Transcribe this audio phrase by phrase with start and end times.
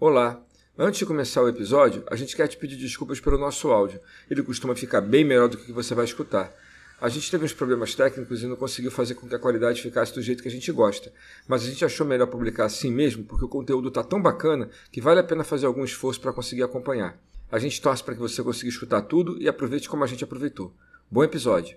[0.00, 0.40] Olá!
[0.78, 4.00] Antes de começar o episódio, a gente quer te pedir desculpas pelo nosso áudio.
[4.30, 6.54] Ele costuma ficar bem melhor do que você vai escutar.
[7.00, 10.14] A gente teve uns problemas técnicos e não conseguiu fazer com que a qualidade ficasse
[10.14, 11.12] do jeito que a gente gosta.
[11.48, 15.00] Mas a gente achou melhor publicar assim mesmo, porque o conteúdo está tão bacana que
[15.00, 17.18] vale a pena fazer algum esforço para conseguir acompanhar.
[17.50, 20.72] A gente torce para que você consiga escutar tudo e aproveite como a gente aproveitou.
[21.10, 21.76] Bom episódio!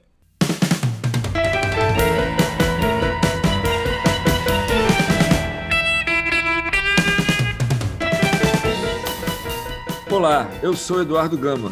[10.11, 11.71] Olá, eu sou Eduardo Gama.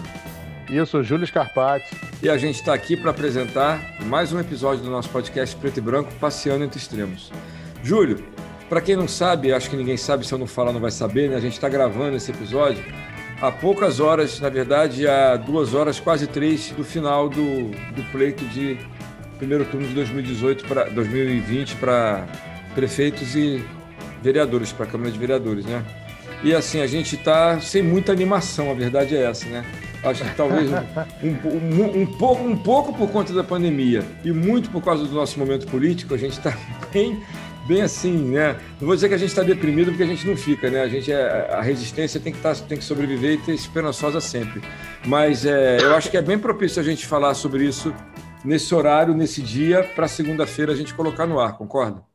[0.69, 1.93] E eu sou Júlio Scarpati.
[2.23, 5.81] E a gente está aqui para apresentar mais um episódio do nosso podcast Preto e
[5.81, 7.33] Branco, Passeando entre Extremos.
[7.83, 8.23] Júlio,
[8.69, 11.29] para quem não sabe, acho que ninguém sabe, se eu não falar não vai saber,
[11.29, 11.35] né?
[11.35, 12.81] A gente está gravando esse episódio
[13.41, 18.45] há poucas horas, na verdade, há duas horas, quase três, do final do, do pleito
[18.45, 18.77] de
[19.37, 22.25] primeiro turno de 2018 para 2020 para
[22.73, 23.65] prefeitos e
[24.21, 25.83] vereadores, para a Câmara de Vereadores, né?
[26.43, 29.65] E assim, a gente está sem muita animação, a verdade é essa, né?
[30.01, 30.69] Acho que talvez
[31.21, 35.13] um, um, um, pouco, um pouco por conta da pandemia e muito por causa do
[35.13, 36.57] nosso momento político, a gente está
[36.93, 37.21] bem,
[37.67, 38.55] bem assim, né?
[38.79, 40.81] Não vou dizer que a gente está deprimido porque a gente não fica, né?
[40.81, 44.61] A gente é, a resistência tem que tá, tem que sobreviver e ter esperançosa sempre.
[45.05, 47.93] Mas é, eu acho que é bem propício a gente falar sobre isso
[48.45, 52.08] nesse horário, nesse dia, para segunda-feira a gente colocar no ar, concorda?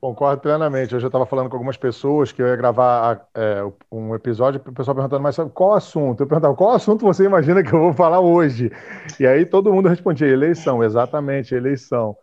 [0.00, 0.94] Concordo plenamente.
[0.94, 4.72] Hoje eu estava falando com algumas pessoas que eu ia gravar é, um episódio, o
[4.72, 6.22] pessoal perguntando, mas qual assunto?
[6.22, 8.70] Eu perguntava, qual assunto você imagina que eu vou falar hoje?
[9.18, 12.16] E aí todo mundo respondia, eleição, exatamente, eleição.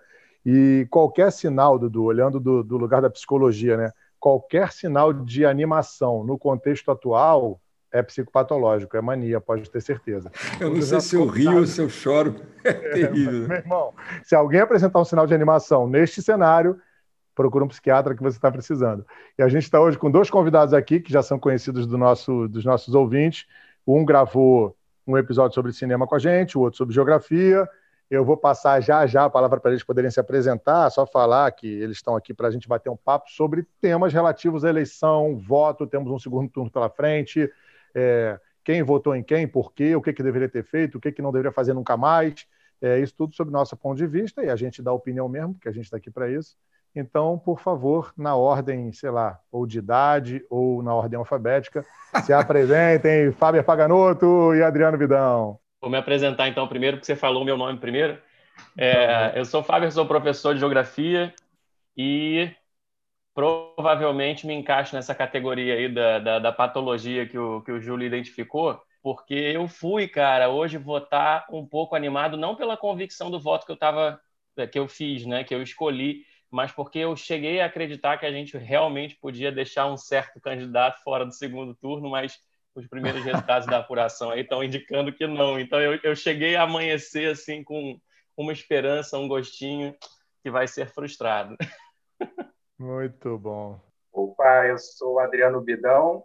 [0.46, 3.92] E qualquer sinal, Dudu, olhando do, do lugar da psicologia, né?
[4.20, 7.60] Qualquer sinal de animação no contexto atual
[7.92, 10.32] é psicopatológico, é mania, pode ter certeza.
[10.60, 13.48] Eu não sei se eu rio ou se eu choro, é, é terrível.
[13.48, 16.80] Meu irmão, se alguém apresentar um sinal de animação neste cenário,
[17.36, 19.06] procura um psiquiatra que você está precisando.
[19.38, 22.48] E a gente está hoje com dois convidados aqui que já são conhecidos do nosso,
[22.48, 23.46] dos nossos ouvintes.
[23.86, 27.68] Um gravou um episódio sobre cinema com a gente, o outro sobre geografia.
[28.10, 31.68] Eu vou passar já já a palavra para eles poderem se apresentar, só falar que
[31.68, 35.88] eles estão aqui para a gente bater um papo sobre temas relativos à eleição, voto.
[35.88, 37.50] Temos um segundo turno pela frente.
[37.96, 41.12] É, quem votou em quem, por quê, o que, que deveria ter feito, o que,
[41.12, 42.46] que não deveria fazer nunca mais.
[42.82, 45.70] É, isso tudo sob nosso ponto de vista e a gente dá opinião mesmo, porque
[45.70, 46.56] a gente está aqui para isso.
[46.96, 51.84] Então, por favor, na ordem, sei lá, ou de idade ou na ordem alfabética,
[52.24, 55.60] se apresentem Fábio Paganoto e Adriano Vidão.
[55.82, 58.18] Vou me apresentar então primeiro, porque você falou o meu nome primeiro.
[58.78, 61.34] É, eu sou Fábio, sou professor de geografia
[61.98, 62.52] e
[63.34, 68.06] provavelmente me encaixo nessa categoria aí da, da, da patologia que o, que o Júlio
[68.06, 73.66] identificou, porque eu fui, cara, hoje votar um pouco animado, não pela convicção do voto
[73.66, 74.22] que eu tava,
[74.72, 78.32] que eu fiz, né, que eu escolhi, mas porque eu cheguei a acreditar que a
[78.32, 82.40] gente realmente podia deixar um certo candidato fora do segundo turno, mas
[82.76, 85.60] os primeiros resultados da apuração aí estão indicando que não.
[85.60, 88.00] Então eu, eu cheguei a amanhecer assim com
[88.38, 89.96] uma esperança, um gostinho
[90.44, 91.58] que vai ser frustrado.
[92.78, 93.82] Muito bom.
[94.12, 96.24] Opa, eu sou o Adriano Bidão.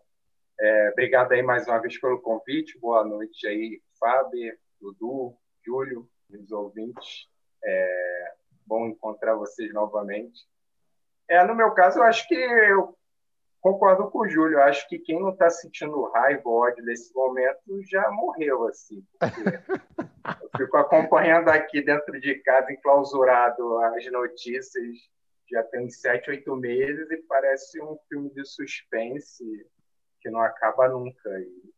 [0.60, 2.78] É, obrigado aí mais uma vez pelo convite.
[2.78, 5.34] Boa noite aí, Fábio, Dudu,
[5.64, 7.28] Júlio, os ouvintes.
[7.64, 8.34] É,
[8.68, 10.46] bom encontrar vocês novamente.
[11.26, 12.96] É, no meu caso, eu acho que eu
[13.60, 14.58] concordo com o Júlio.
[14.58, 19.04] Eu acho que quem não está sentindo raiva ou ódio nesse momento já morreu, assim.
[20.42, 24.96] eu fico acompanhando aqui dentro de casa, enclausurado, as notícias
[25.50, 29.44] já tem sete, oito meses e parece um filme de suspense
[30.20, 31.30] que não acaba nunca.
[31.40, 31.72] E,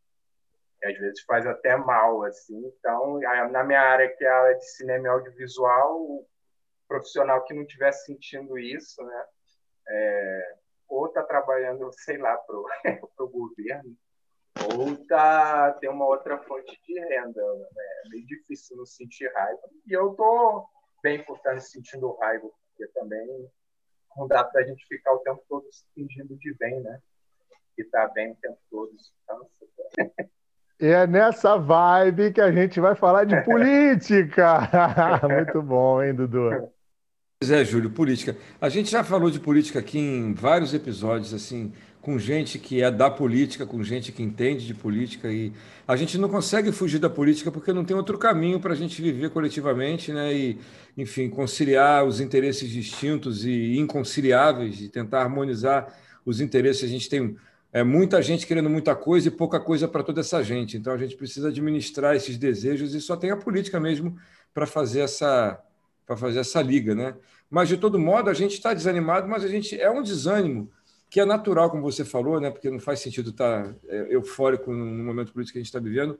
[0.83, 2.59] e às vezes faz até mal, assim.
[2.79, 6.27] Então, na minha área, que é a área de cinema e audiovisual,
[6.91, 9.25] profissional que não estiver sentindo isso, né?
[9.89, 10.55] É,
[10.89, 13.97] ou está trabalhando, sei lá, para o governo,
[14.75, 17.41] ou tá, tem uma outra fonte de renda.
[17.41, 17.67] Né?
[18.05, 19.61] É meio difícil não sentir raiva.
[19.87, 20.67] E eu estou
[21.01, 23.49] bem por estar sentindo raiva, porque também
[24.17, 27.01] não dá para a gente ficar o tempo todo se fingindo de bem, né?
[27.79, 28.91] E tá bem o tempo todo.
[30.81, 34.69] E é nessa vibe que a gente vai falar de política.
[35.23, 36.71] Muito bom, hein, Dudu?
[37.43, 38.37] Pois é, Júlio, política.
[38.61, 41.73] A gente já falou de política aqui em vários episódios, assim,
[42.03, 45.51] com gente que é da política, com gente que entende de política, e
[45.89, 49.01] a gente não consegue fugir da política porque não tem outro caminho para a gente
[49.01, 50.35] viver coletivamente, né?
[50.35, 50.59] E,
[50.99, 55.97] enfim, conciliar os interesses distintos e inconciliáveis e tentar harmonizar
[56.27, 56.85] os interesses.
[56.85, 57.37] A gente tem
[57.73, 60.77] é, muita gente querendo muita coisa e pouca coisa para toda essa gente.
[60.77, 64.15] Então a gente precisa administrar esses desejos e só tem a política mesmo
[64.53, 65.59] para fazer essa
[66.11, 67.15] para fazer essa liga, né?
[67.49, 70.69] Mas de todo modo a gente está desanimado, mas a gente é um desânimo
[71.09, 72.51] que é natural, como você falou, né?
[72.51, 76.19] porque não faz sentido estar é, eufórico no momento político que a gente está vivendo,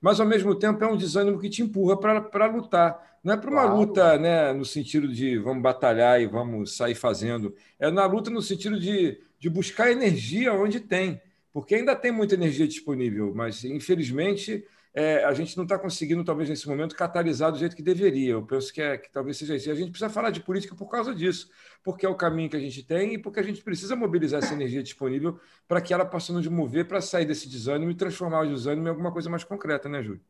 [0.00, 3.18] mas ao mesmo tempo é um desânimo que te empurra para lutar.
[3.24, 3.76] Não é para uma claro.
[3.76, 8.42] luta né, no sentido de vamos batalhar e vamos sair fazendo, é na luta no
[8.42, 11.20] sentido de, de buscar energia onde tem,
[11.52, 16.48] porque ainda tem muita energia disponível, mas infelizmente é, a gente não está conseguindo, talvez
[16.48, 18.34] nesse momento, catalisar do jeito que deveria.
[18.34, 19.68] Eu penso que, é, que talvez seja isso.
[19.68, 21.50] E a gente precisa falar de política por causa disso,
[21.82, 24.54] porque é o caminho que a gente tem e porque a gente precisa mobilizar essa
[24.54, 28.48] energia disponível para que ela possa nos mover para sair desse desânimo e transformar o
[28.48, 30.20] desânimo em alguma coisa mais concreta, né, Júlio?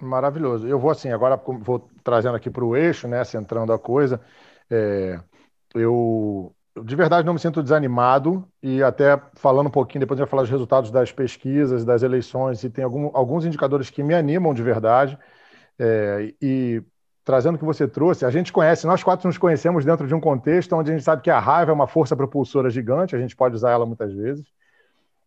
[0.00, 0.66] Maravilhoso.
[0.66, 4.20] Eu vou assim, agora vou trazendo aqui para o eixo, né, centrando a coisa.
[4.68, 5.20] É,
[5.72, 6.52] eu
[6.84, 10.30] de verdade não me sinto desanimado e até falando um pouquinho, depois a gente vai
[10.30, 14.54] falar dos resultados das pesquisas, das eleições, e tem algum, alguns indicadores que me animam
[14.54, 15.18] de verdade.
[15.78, 16.82] É, e
[17.24, 20.20] trazendo o que você trouxe, a gente conhece, nós quatro nos conhecemos dentro de um
[20.20, 23.36] contexto onde a gente sabe que a raiva é uma força propulsora gigante, a gente
[23.36, 24.46] pode usar ela muitas vezes.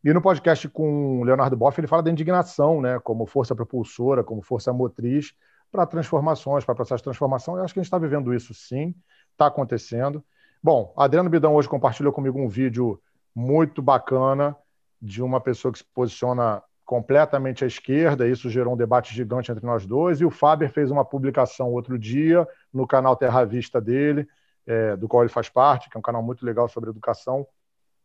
[0.04, 4.24] E no podcast com o Leonardo Boff, ele fala da indignação, né, como força propulsora,
[4.24, 5.34] como força motriz
[5.72, 7.58] para transformações, para processo de transformação.
[7.58, 8.94] Eu acho que a gente está vivendo isso sim,
[9.32, 10.24] está acontecendo.
[10.66, 12.98] Bom, Adriano Bidão hoje compartilhou comigo um vídeo
[13.36, 14.56] muito bacana
[15.02, 19.66] de uma pessoa que se posiciona completamente à esquerda, isso gerou um debate gigante entre
[19.66, 24.26] nós dois, e o Faber fez uma publicação outro dia no canal Terra Vista dele,
[24.66, 27.46] é, do qual ele faz parte, que é um canal muito legal sobre educação,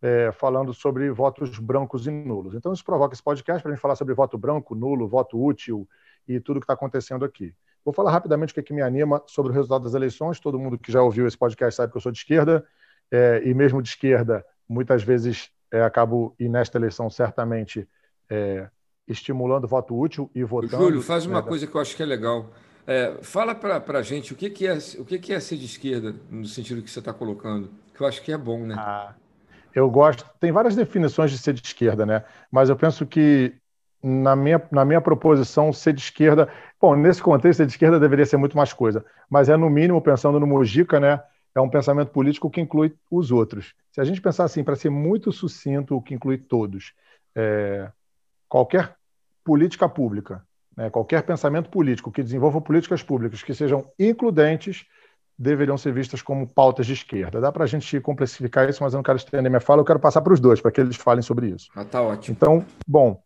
[0.02, 2.54] é, falando sobre votos brancos e nulos.
[2.54, 5.88] Então, isso provoca esse podcast para a gente falar sobre voto branco, nulo, voto útil
[6.26, 7.54] e tudo que está acontecendo aqui.
[7.88, 10.38] Vou falar rapidamente o que, é que me anima sobre o resultado das eleições.
[10.38, 12.62] Todo mundo que já ouviu esse podcast sabe que eu sou de esquerda,
[13.10, 17.88] é, e mesmo de esquerda, muitas vezes é, acabo, e nesta eleição, certamente,
[18.28, 18.68] é,
[19.06, 20.82] estimulando voto útil e votando.
[20.84, 22.50] Júlio, faz uma né, coisa que eu acho que é legal.
[22.86, 25.64] É, fala para a gente o que, que, é, o que, que é ser de
[25.64, 28.74] esquerda, no sentido que você está colocando, que eu acho que é bom, né?
[28.76, 29.14] Ah,
[29.74, 30.26] eu gosto.
[30.38, 32.22] Tem várias definições de ser de esquerda, né?
[32.52, 33.54] Mas eu penso que
[34.02, 36.48] na minha, na minha proposição, ser de esquerda.
[36.80, 40.00] Bom, nesse contexto, ser de esquerda deveria ser muito mais coisa, mas é, no mínimo,
[40.00, 41.20] pensando no Mujica, né?
[41.54, 43.74] É um pensamento político que inclui os outros.
[43.90, 46.92] Se a gente pensar assim, para ser muito sucinto, o que inclui todos,
[47.34, 47.90] é,
[48.48, 48.94] qualquer
[49.42, 50.42] política pública,
[50.76, 54.86] né, qualquer pensamento político que desenvolva políticas públicas que sejam includentes,
[55.38, 57.40] deveriam ser vistas como pautas de esquerda.
[57.40, 60.00] Dá para a gente complexificar isso, mas eu não quero estender minha fala, eu quero
[60.00, 61.70] passar para os dois, para que eles falem sobre isso.
[61.74, 62.36] Ah, tá ótimo.
[62.36, 63.22] Então, bom,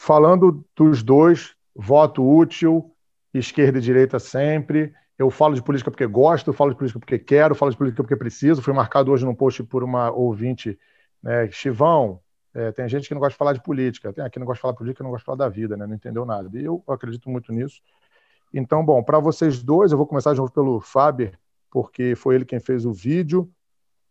[0.00, 2.90] falando dos dois, voto útil,
[3.34, 4.94] esquerda e direita sempre.
[5.18, 8.16] Eu falo de política porque gosto, falo de política porque quero, falo de política porque
[8.16, 8.62] preciso.
[8.62, 10.78] Fui marcado hoje num post por uma ouvinte,
[11.22, 12.18] né, Chivão.
[12.54, 14.62] É, tem gente que não gosta de falar de política, tem aqui não gosta de
[14.62, 16.48] falar de política, não gosta de falar da vida, né, não entendeu nada.
[16.58, 17.82] E eu acredito muito nisso.
[18.54, 21.38] Então, bom, para vocês dois, eu vou começar de novo pelo Faber,
[21.70, 23.50] porque foi ele quem fez o vídeo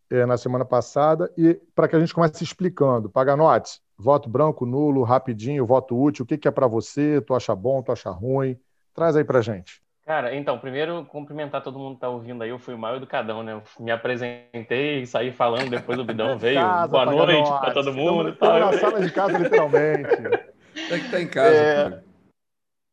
[0.07, 3.09] é, na semana passada, e para que a gente comece explicando.
[3.09, 7.19] Paganotes, Voto branco, nulo, rapidinho, voto útil, o que, que é para você?
[7.19, 8.57] Tu acha bom, tu acha ruim?
[8.93, 9.81] Traz aí para gente.
[10.05, 12.49] Cara, então, primeiro cumprimentar todo mundo que tá ouvindo aí.
[12.49, 13.53] Eu fui o maior educadão, né?
[13.53, 16.61] Eu me apresentei saí falando, depois o Bidão veio.
[16.61, 18.29] Casa, Boa noite para todo mundo.
[18.29, 20.09] Estou na sala de casa, literalmente.
[20.91, 21.55] É que tá em casa.
[21.55, 22.08] É...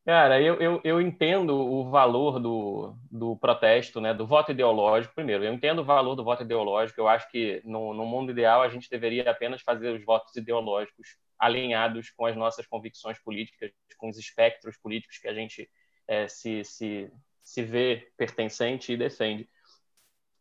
[0.06, 5.12] Cara, eu, eu, eu entendo o valor do, do protesto, né, do voto ideológico.
[5.16, 7.00] Primeiro, eu entendo o valor do voto ideológico.
[7.00, 11.08] Eu acho que no, no mundo ideal a gente deveria apenas fazer os votos ideológicos
[11.36, 15.68] alinhados com as nossas convicções políticas, com os espectros políticos que a gente
[16.06, 17.10] é, se, se,
[17.42, 19.48] se vê pertencente e defende.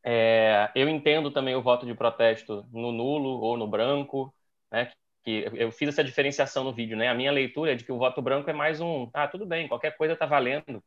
[0.03, 4.33] É, eu entendo também o voto de protesto no nulo ou no branco,
[4.71, 4.91] né,
[5.25, 7.09] que eu fiz essa diferenciação no vídeo, né?
[7.09, 9.67] A minha leitura é de que o voto branco é mais um, ah, tudo bem,
[9.67, 10.83] qualquer coisa está valendo,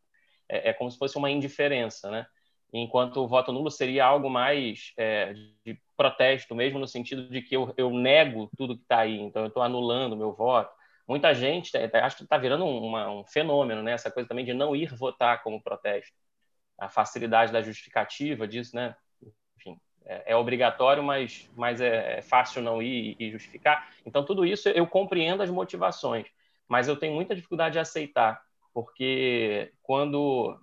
[0.48, 2.26] é, é, como se fosse uma indiferença, né?
[2.72, 5.32] Enquanto o voto nulo seria algo mais é,
[5.64, 9.42] de protesto, mesmo no sentido de que eu, eu nego tudo que está aí, então
[9.42, 10.72] eu estou anulando meu voto.
[11.08, 13.92] Muita gente, é, é, acho que está virando uma, um fenômeno, né?
[13.92, 16.14] Essa coisa também de não ir votar como protesto.
[16.78, 18.94] A facilidade da justificativa disso, né?
[20.08, 23.90] É, é, obrigatório, mas, mas é, é, fácil não ir e justificar.
[24.06, 26.26] Então, tudo isso eu compreendo as motivações,
[26.66, 30.58] mas eu tenho muita dificuldade de aceitar, porque quando,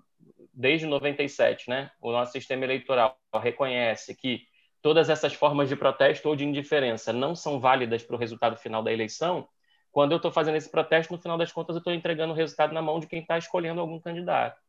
[0.51, 4.47] desde 97, né, o nosso sistema eleitoral reconhece que
[4.81, 8.81] todas essas formas de protesto ou de indiferença não são válidas para o resultado final
[8.81, 9.47] da eleição,
[9.91, 12.73] quando eu estou fazendo esse protesto, no final das contas, eu estou entregando o resultado
[12.73, 14.59] na mão de quem está escolhendo algum candidato.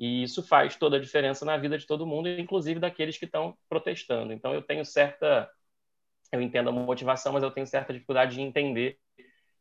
[0.00, 3.56] E isso faz toda a diferença na vida de todo mundo, inclusive daqueles que estão
[3.68, 4.32] protestando.
[4.32, 5.50] Então, eu tenho certa.
[6.32, 8.98] Eu entendo a motivação, mas eu tenho certa dificuldade de entender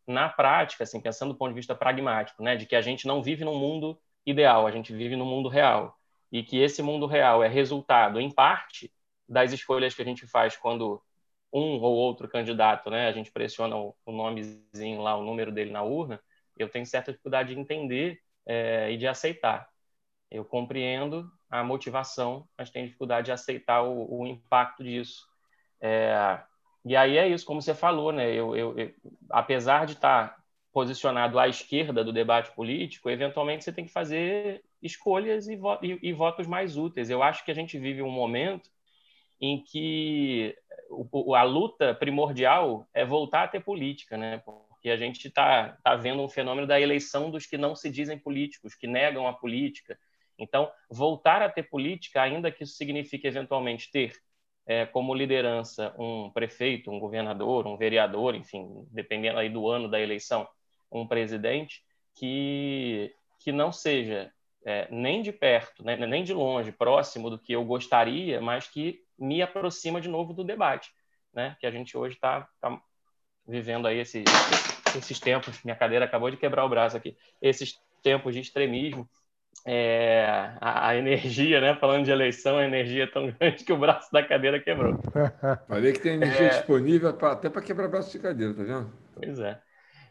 [0.08, 3.22] na prática, assim, pensando do ponto de vista pragmático, né, de que a gente não
[3.22, 5.96] vive num mundo ideal, a gente vive num mundo real.
[6.32, 8.92] E que esse mundo real é resultado, em parte,
[9.28, 11.02] das escolhas que a gente faz quando
[11.54, 13.08] um ou outro candidato, né?
[13.08, 16.22] A gente pressiona o, nomezinho lá, o número dele na urna,
[16.58, 19.69] eu tenho certa dificuldade de entender é, e de aceitar.
[20.32, 25.26] Eu compreendo a motivação, mas tenho dificuldade de aceitar o, o impacto disso.
[25.82, 26.40] É,
[26.86, 28.32] e aí é isso, como você falou, né?
[28.32, 28.94] Eu, eu, eu,
[29.30, 30.38] apesar de estar
[30.72, 36.00] posicionado à esquerda do debate político, eventualmente você tem que fazer escolhas e, vo e,
[36.02, 37.10] e votos mais úteis.
[37.10, 38.70] Eu acho que a gente vive um momento
[39.42, 40.56] em que
[40.90, 44.40] o, a luta primordial é voltar a ter política, né?
[44.40, 48.18] Porque a gente está tá vendo um fenômeno da eleição dos que não se dizem
[48.18, 49.98] políticos, que negam a política.
[50.40, 54.14] Então, voltar a ter política, ainda que isso signifique eventualmente ter
[54.66, 60.00] é, como liderança um prefeito, um governador, um vereador, enfim, dependendo aí do ano da
[60.00, 60.48] eleição,
[60.92, 61.84] um presidente
[62.16, 64.32] que que não seja
[64.66, 69.02] é, nem de perto, né, nem de longe, próximo do que eu gostaria, mas que
[69.18, 70.92] me aproxima de novo do debate,
[71.34, 71.56] né?
[71.60, 72.82] Que a gente hoje está tá
[73.48, 74.24] vivendo aí esse,
[74.96, 75.62] esses tempos.
[75.64, 77.18] Minha cadeira acabou de quebrar o braço aqui.
[77.42, 79.10] Esses tempos de extremismo,
[79.66, 80.26] é,
[80.60, 81.76] a, a, energia, né?
[81.76, 84.98] Falando de eleição, a energia é tão grande que o braço da cadeira quebrou.
[85.68, 86.50] Falei que tem energia é...
[86.50, 88.92] disponível pra, até para quebrar braço de cadeira, tá vendo?
[89.16, 89.60] Pois é.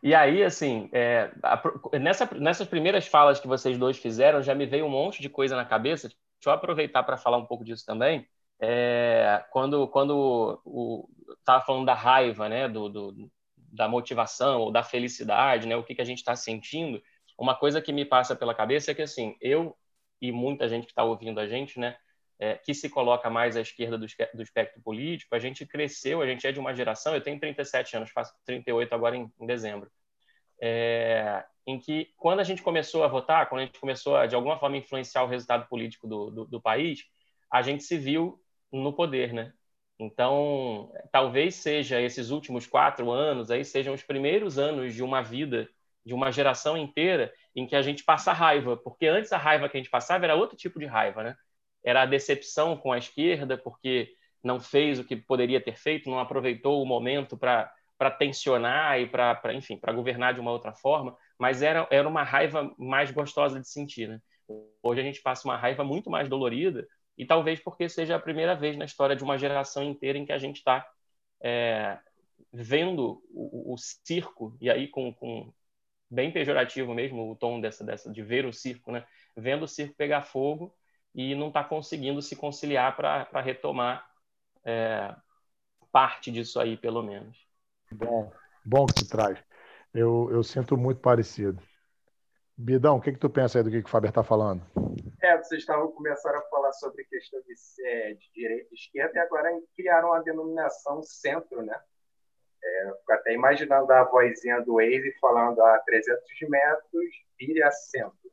[0.02, 1.60] E aí, assim, é, a,
[1.98, 5.56] nessa, nessas primeiras falas que vocês dois fizeram, já me veio um monte de coisa
[5.56, 6.08] na cabeça.
[6.08, 8.26] Deixa eu aproveitar para falar um pouco disso também.
[8.60, 14.82] É, quando quando o estava falando da raiva, né, do, do, da motivação ou da
[14.82, 17.02] felicidade, né, o que, que a gente está sentindo,
[17.38, 19.76] uma coisa que me passa pela cabeça é que assim eu
[20.20, 21.96] e muita gente que está ouvindo a gente, né,
[22.38, 26.26] é, que se coloca mais à esquerda do, do, espectro político, a gente cresceu, a
[26.26, 29.90] gente é de uma geração, eu tenho 37 anos, faço 38 agora em, em dezembro,
[30.60, 34.34] é, em que quando a gente começou a votar, quando a gente começou a, de
[34.34, 37.04] alguma forma, influenciar o resultado político do, do, do país,
[37.50, 38.40] a gente se viu
[38.72, 39.52] no poder, né?
[39.98, 45.68] Então, talvez seja esses últimos quatro anos, aí sejam os primeiros anos de uma vida,
[46.08, 49.76] de uma geração inteira, em que a gente passa raiva, porque antes a raiva que
[49.76, 51.36] a gente passava era outro tipo de raiva, né?
[51.84, 54.10] era a decepção com a esquerda, porque
[54.42, 59.08] não fez o que poderia ter feito, não aproveitou o momento para para tensionar e
[59.08, 63.58] para, enfim, para governar de uma outra forma, mas era, era uma raiva mais gostosa
[63.58, 64.08] de sentir.
[64.08, 64.20] Né?
[64.80, 66.86] Hoje a gente passa uma raiva muito mais dolorida,
[67.16, 70.30] e talvez porque seja a primeira vez na história de uma geração inteira em que
[70.30, 70.86] a gente está
[71.42, 71.98] é,
[72.52, 75.52] vendo o, o, circo, e aí com, com,
[76.10, 79.06] bem pejorativo mesmo o tom dessa, dessa de ver o circo, né?
[79.36, 80.74] vendo o circo pegar fogo
[81.14, 84.08] e não está conseguindo se conciliar para retomar
[84.64, 85.14] é,
[85.90, 87.46] parte disso aí, pelo menos.
[87.90, 88.30] Bom,
[88.64, 89.38] bom que tu traz.
[89.92, 91.60] Eu, eu sinto muito parecido.
[92.56, 94.62] Bidão, o que, que tu pensa aí do que, que o Faber está falando?
[95.22, 97.54] É, vocês estavam começando a falar sobre questão de,
[97.86, 101.80] é, de direita e esquerda e agora criaram a denominação centro, né?
[102.62, 108.30] É, até imaginando a vozinha do Waze falando a 300 metros, vire a centro.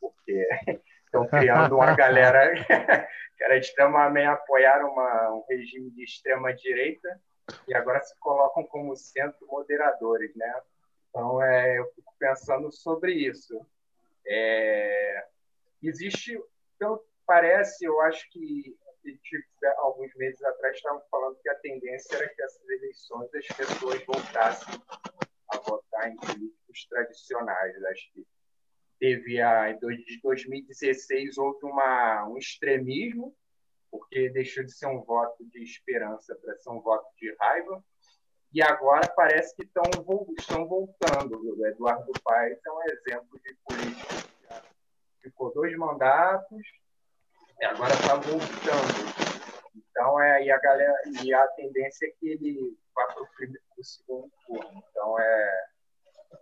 [0.00, 0.46] Porque
[1.08, 2.52] Estão criando uma galera
[3.36, 7.18] que era extremamente apoiaram uma, um regime de extrema direita
[7.66, 10.54] e agora se colocam como centro moderadores, né?
[11.08, 13.58] Então, é, eu fico pensando sobre isso.
[14.26, 15.24] É,
[15.82, 16.38] existe,
[16.78, 18.76] pelo que parece, eu acho que
[19.78, 24.80] alguns meses atrás estavam falando que a tendência era que essas eleições as pessoas voltassem
[25.50, 27.84] a votar em políticos tradicionais.
[27.84, 28.26] Acho que
[28.98, 33.34] teve a em 2016 houve uma, um extremismo
[33.90, 37.82] porque deixou de ser um voto de esperança para ser um voto de raiva
[38.52, 39.82] e agora parece que estão,
[40.38, 41.38] estão voltando.
[41.38, 44.14] O Eduardo Paes é um exemplo de político
[45.20, 46.62] que ficou dois mandatos
[47.66, 49.28] agora está voltando.
[49.90, 54.30] Então, é, e, a galera, e a tendência é que ele vá para o segundo
[54.46, 54.84] turno.
[54.90, 55.64] Então, é,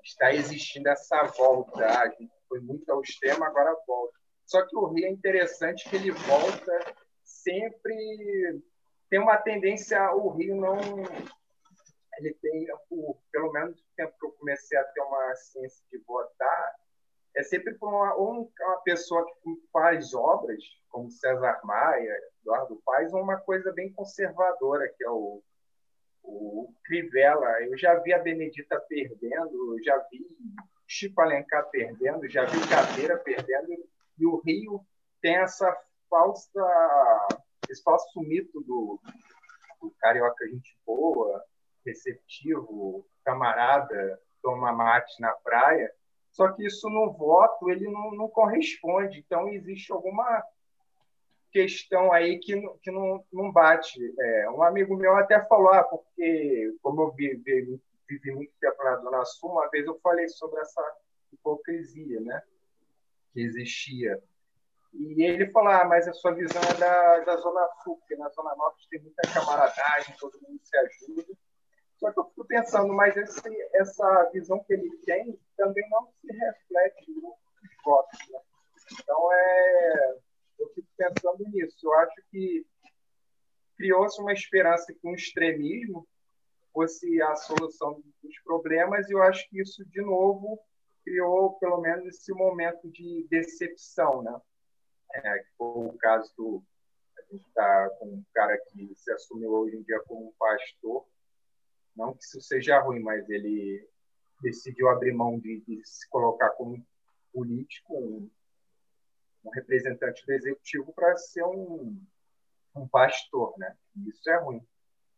[0.05, 1.87] está existindo essa volta.
[1.87, 4.15] A gente foi muito ao extremo, agora volta.
[4.45, 6.95] Só que o Rio é interessante que ele volta
[7.25, 8.63] sempre.
[9.09, 10.79] Tem uma tendência, o Rio não.
[12.19, 12.67] Ele tem,
[13.33, 16.75] pelo menos o tempo que eu comecei a ter uma ciência de votar,
[17.37, 20.63] é sempre por uma, uma pessoa que faz obras,
[20.97, 22.11] como César Maia,
[22.41, 25.43] Eduardo Paes, uma coisa bem conservadora, que é o,
[26.23, 27.63] o Crivella.
[27.65, 30.27] Eu já vi a Benedita perdendo, já vi
[30.87, 33.73] Chico Alencar perdendo, já vi Cadeira perdendo,
[34.19, 34.81] e o Rio
[35.21, 35.71] tem essa
[36.09, 37.29] falsa,
[37.69, 38.99] esse falso mito do,
[39.83, 41.45] do carioca gente boa,
[41.85, 45.93] receptivo, camarada, toma mate na praia,
[46.31, 49.19] só que isso no voto ele não, não corresponde.
[49.19, 50.43] Então existe alguma
[51.57, 53.99] questão aí que, que não, não bate.
[54.21, 58.97] É, um amigo meu até falou, ah, porque como eu vivi, vivi muito tempo na
[58.97, 60.83] Zona Sul, uma vez eu falei sobre essa
[61.33, 62.43] hipocrisia né,
[63.33, 64.23] que existia.
[64.93, 68.29] E ele falou, ah, mas a sua visão é da, da Zona Sul, porque na
[68.29, 71.35] Zona Norte tem muita camaradagem, todo mundo se ajuda.
[71.97, 76.31] Só que eu fico pensando, mas esse, essa visão que ele tem também não se
[76.31, 77.35] reflete nos
[77.83, 78.19] votos.
[78.31, 78.41] Né?
[78.93, 80.16] Então, é,
[81.11, 81.77] pensando nisso.
[81.83, 82.67] Eu acho que
[83.77, 86.07] criou-se uma esperança que um extremismo
[86.73, 90.59] fosse a solução dos problemas, e eu acho que isso, de novo,
[91.05, 94.41] criou pelo menos esse momento de decepção, né?
[95.15, 96.63] É, foi o caso do.
[97.19, 101.07] A gente está com um cara que se assumiu hoje em dia como um pastor,
[101.97, 103.89] não que isso seja ruim, mas ele
[104.43, 106.85] decidiu abrir mão de, de se colocar como
[107.33, 108.31] político, um,
[109.47, 112.01] um representante do executivo, para ser um,
[112.75, 113.75] um pastor, né?
[114.07, 114.67] Isso é ruim.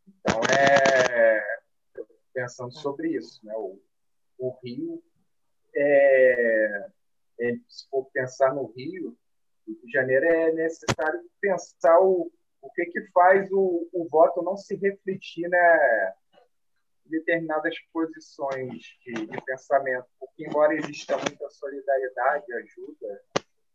[0.07, 1.59] Então, é
[2.39, 3.53] pensando sobre isso, né?
[3.57, 3.81] O,
[4.39, 5.03] o Rio,
[5.75, 6.87] é,
[7.41, 9.17] é, se for pensar no Rio,
[9.67, 12.31] Rio de Janeiro, é necessário pensar o,
[12.63, 16.15] o que que faz o, o voto não se refletir, né?
[17.07, 23.23] determinadas posições de, de, pensamento, porque embora exista muita solidariedade, ajuda,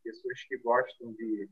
[0.04, 1.50] pessoas que gostam de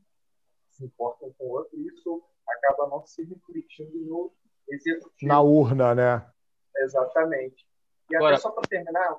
[0.70, 4.32] se importam com o outro, isso acaba não se refletindo no
[4.68, 5.28] executivo.
[5.28, 6.32] Na urna, né?
[6.76, 7.66] Exatamente.
[8.10, 8.34] E Agora...
[8.34, 9.18] até só para terminar,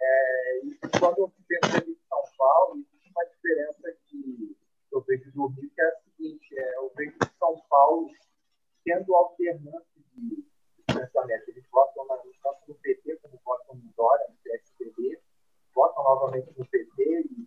[0.00, 0.60] é,
[0.98, 4.56] quando eu percebi em São Paulo, existe uma diferença que
[4.92, 8.08] eu vejo do Rio, que é a seguinte, é, eu vejo São Paulo
[8.84, 10.44] tendo alternância de
[10.86, 11.48] pensamento.
[11.48, 15.20] Eles votam na, tanto no PT como votam no Dória, no PSDB,
[15.74, 17.46] votam novamente no PT, e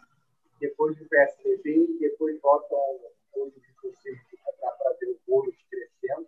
[0.62, 2.77] depois do PSDB, depois votam
[3.34, 4.20] de vocês
[4.60, 6.27] para ver o bolo crescendo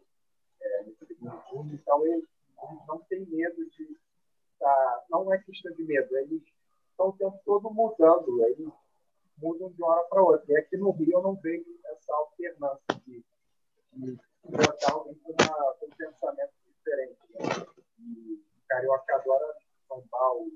[0.59, 1.73] é, no segundo turno.
[1.73, 2.27] Então, eles,
[2.63, 3.95] eles, não têm medo de.
[5.09, 6.41] Não é questão de medo, eles
[6.89, 8.71] estão o tempo todo mudando, eles
[9.37, 10.53] mudam de uma hora para outra.
[10.53, 13.23] E aqui no Rio eu não vejo essa alternância de,
[13.93, 17.19] de botar alguém com, uma, com um pensamento diferente.
[17.29, 17.39] Né?
[17.99, 19.53] E Carioca adora
[19.87, 20.51] São Paulo,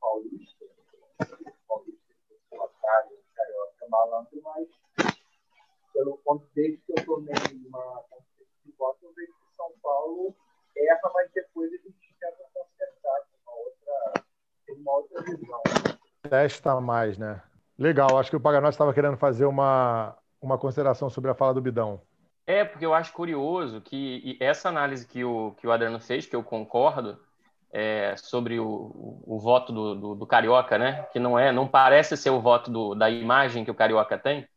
[0.00, 0.64] Paulista,
[1.66, 1.95] Paulista,
[2.86, 4.68] otário, Carioca malandro, mas
[5.92, 7.34] pelo ponto desde que eu tomei
[7.66, 8.02] uma
[8.64, 10.34] de voto, eu vejo que São Paulo
[10.76, 14.24] erra, mas depois a gente tenta consertar com uma outra,
[14.68, 15.62] uma outra visão.
[16.28, 17.42] Testa mais, né?
[17.78, 21.62] Legal, acho que o Paganós estava querendo fazer uma, uma consideração sobre a fala do
[21.62, 22.00] Bidão.
[22.46, 26.36] É, porque eu acho curioso que essa análise que o, que o Adriano fez, que
[26.36, 27.18] eu concordo,
[27.78, 31.02] é, sobre o, o, o voto do, do, do, Carioca, né?
[31.12, 34.48] que não é, não parece ser o voto do, da imagem que o Carioca tem,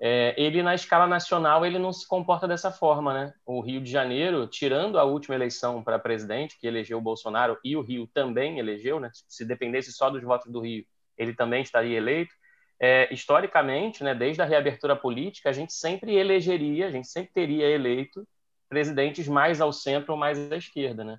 [0.00, 3.12] é, ele na escala nacional ele não se comporta dessa forma.
[3.12, 3.34] Né?
[3.44, 7.76] O Rio de Janeiro, tirando a última eleição para presidente, que elegeu o Bolsonaro, e
[7.76, 9.10] o Rio também elegeu, né?
[9.12, 10.84] se dependesse só dos votos do Rio,
[11.18, 12.32] ele também estaria eleito,
[12.80, 17.66] é, historicamente, né, desde a reabertura política, a gente sempre elegeria, a gente sempre teria
[17.66, 18.26] eleito
[18.68, 21.18] presidentes mais ao centro ou mais à esquerda, né?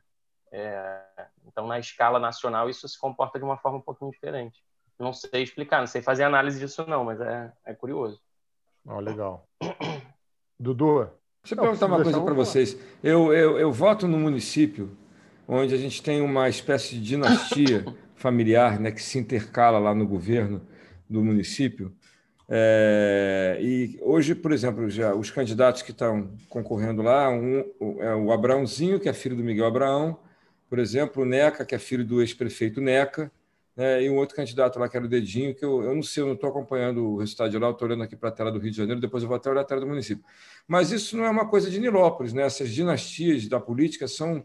[0.55, 1.01] É,
[1.47, 4.63] então, na escala nacional, isso se comporta de uma forma um pouquinho diferente.
[4.99, 8.21] Não sei explicar, não sei fazer análise disso não, mas é, é curioso.
[8.85, 9.47] Oh, legal.
[10.59, 11.09] Dudu?
[11.41, 12.77] Deixa eu perguntar uma coisa para vocês.
[13.03, 14.95] Eu, eu, eu voto no município
[15.47, 17.83] onde a gente tem uma espécie de dinastia
[18.15, 20.61] familiar né, que se intercala lá no governo
[21.09, 21.91] do município.
[22.47, 27.65] É, e hoje, por exemplo, já os candidatos que estão concorrendo lá, um,
[27.99, 30.19] é o Abraãozinho, que é filho do Miguel Abraão,
[30.73, 33.31] por exemplo, o Neca, que é filho do ex-prefeito Neca,
[33.77, 36.23] né, e um outro candidato lá, que era o Dedinho, que eu, eu não sei,
[36.23, 38.57] eu não estou acompanhando o resultado de lá, estou olhando aqui para a tela do
[38.57, 40.25] Rio de Janeiro, depois eu vou até olhar a tela do município.
[40.67, 42.41] Mas isso não é uma coisa de Nilópolis, né?
[42.41, 44.43] essas dinastias da política são,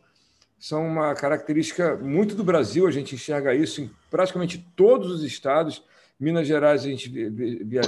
[0.58, 5.82] são uma característica muito do Brasil, a gente enxerga isso em praticamente todos os estados,
[6.20, 7.10] Minas Gerais, a gente,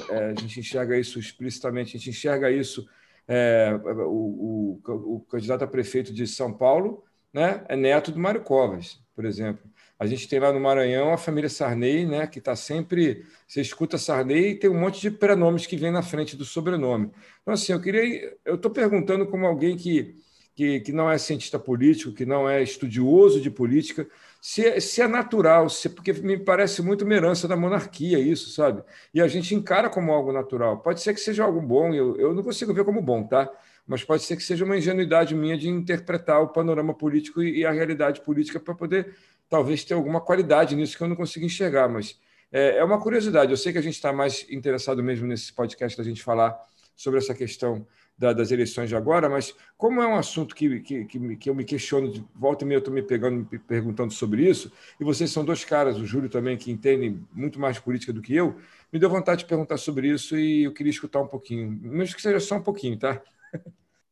[0.09, 2.89] é, a gente enxerga isso explicitamente, a gente enxerga isso.
[3.29, 8.43] É, o, o, o, candidato a prefeito de São Paulo né, é neto do Mário
[8.43, 9.71] Covas, por exemplo.
[9.99, 13.27] A gente tem lá no Maranhão a família Sarney, né, que está sempre.
[13.47, 17.11] Você escuta Sarney e tem um monte de prenomes que vem na frente do sobrenome.
[17.43, 18.35] Então, assim, eu queria.
[18.45, 20.15] Eu estou perguntando como alguém que,
[20.55, 24.09] que, que não é cientista político, que não é estudioso de política,
[24.41, 28.83] se, se é natural, se, porque me parece muito uma herança da monarquia isso, sabe?
[29.13, 30.79] E a gente encara como algo natural.
[30.81, 33.51] Pode ser que seja algo bom, eu, eu não consigo ver como bom, tá?
[33.91, 37.73] Mas pode ser que seja uma ingenuidade minha de interpretar o panorama político e, a
[37.73, 39.17] realidade política para poder,
[39.49, 41.89] talvez, ter alguma qualidade nisso que eu não consigo enxergar.
[41.89, 42.17] Mas
[42.53, 43.51] é, é uma curiosidade.
[43.51, 46.57] Eu sei que a gente está mais interessado mesmo nesse podcast da gente falar
[46.95, 47.85] sobre essa questão
[48.17, 51.65] da, das eleições de agora, mas como é um assunto que, que, que, eu me
[51.65, 55.31] questiono, de volta e meia eu estou me pegando, me perguntando sobre isso, e vocês
[55.31, 58.55] são dois caras, o Júlio também, que entendem muito mais política do que eu,
[58.93, 62.23] me deu vontade de perguntar sobre isso e eu queria escutar um pouquinho, mesmo que
[62.23, 63.23] seja só um pouquinho, tá?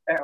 [0.08, 0.16] É,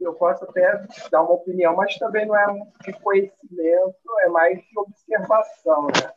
[0.00, 2.46] eu posso até dar uma opinião, mas também não é
[2.84, 6.14] de conhecimento, é mais de observação, né?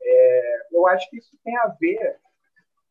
[0.00, 2.20] É, eu acho que isso tem a ver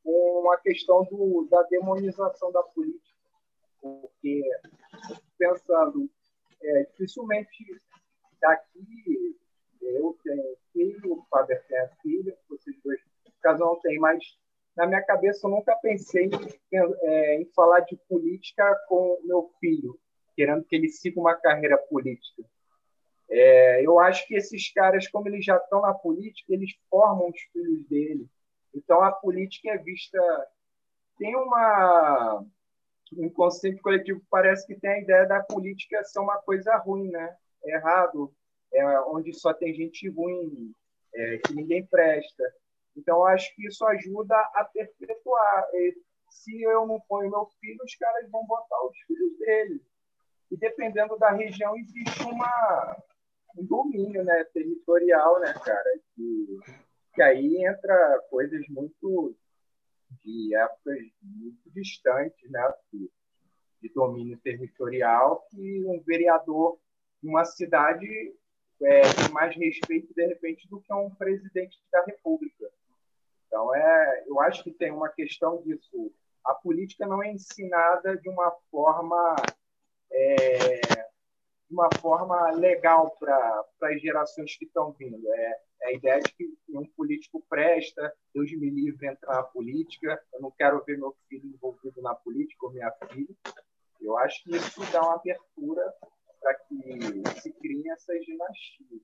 [0.03, 3.17] com a questão do, da demonização da política,
[3.81, 4.43] porque
[5.37, 6.09] pensando,
[6.61, 7.81] é, dificilmente
[8.41, 9.37] daqui
[9.81, 12.99] eu tenho filho, o Fábio tem filho, vocês dois,
[13.41, 14.23] caso não tem, mas
[14.75, 19.99] na minha cabeça eu nunca pensei em, é, em falar de política com meu filho,
[20.35, 22.43] querendo que ele siga uma carreira política.
[23.29, 27.41] É, eu acho que esses caras, como eles já estão na política, eles formam os
[27.51, 28.27] filhos dele.
[28.73, 30.19] Então a política é vista.
[31.17, 32.43] Tem uma.
[33.15, 37.35] Um inconsciente coletivo parece que tem a ideia da política ser uma coisa ruim, né?
[37.63, 38.33] É errado,
[38.73, 40.73] é onde só tem gente ruim,
[41.13, 42.43] é, que ninguém presta.
[42.95, 45.67] Então, acho que isso ajuda a perpetuar.
[46.29, 49.81] Se eu não ponho meu filho, os caras vão botar os filhos dele.
[50.51, 52.97] E dependendo da região, existe uma,
[53.57, 55.99] um domínio né, territorial, né, cara?
[56.15, 56.59] Que,
[57.15, 59.35] que aí entra coisas muito
[60.23, 62.73] de épocas muito distantes, né?
[62.91, 63.09] De,
[63.81, 66.79] de domínio territorial, que um vereador
[67.21, 68.07] de uma cidade
[68.81, 72.69] é, tem mais respeito, de repente, do que um presidente da República.
[73.53, 76.11] Então, é, eu acho que tem uma questão disso.
[76.43, 79.35] A política não é ensinada de uma forma
[80.11, 80.81] é,
[81.69, 85.31] de uma forma legal para as gerações que estão vindo.
[85.31, 90.19] É, é, a ideia de que um político presta, Deus me livre entrar na política,
[90.33, 93.35] eu não quero ver meu filho envolvido na política ou minha filha.
[94.01, 95.93] Eu acho que isso dá uma abertura
[96.41, 99.01] para que se criem essas dinastias.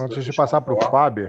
[0.00, 1.28] Antes de passar para o Fábio,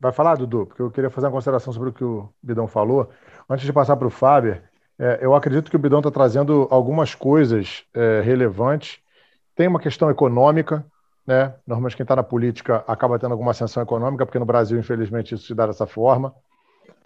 [0.00, 3.10] vai falar, Dudu, porque eu queria fazer uma consideração sobre o que o Bidão falou.
[3.48, 4.60] Antes de passar para o Fábio,
[4.98, 8.98] é, eu acredito que o Bidão está trazendo algumas coisas é, relevantes.
[9.54, 10.84] Tem uma questão econômica,
[11.26, 11.54] né?
[11.66, 15.46] Normalmente quem está na política acaba tendo alguma ascensão econômica, porque no Brasil, infelizmente, isso
[15.46, 16.34] se dá dessa forma.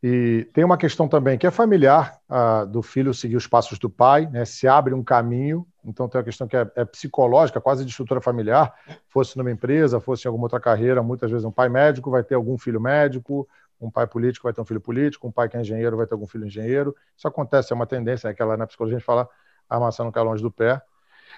[0.03, 3.91] E tem uma questão também que é familiar a, do filho seguir os passos do
[3.91, 4.45] pai, né?
[4.45, 8.21] se abre um caminho, então tem uma questão que é, é, psicológica, quase de estrutura
[8.21, 8.75] familiar,
[9.09, 12.35] fosse numa empresa, fosse em alguma outra carreira, muitas vezes um pai médico vai ter
[12.35, 13.49] algum filho médico,
[13.81, 16.13] um pai político vai ter um filho político, um pai que é engenheiro vai ter
[16.13, 16.95] algum filho engenheiro.
[17.17, 19.29] Isso acontece, é uma tendência, é aquela na psicologia a gente fala
[19.69, 20.83] a maçã não cai longe do pé.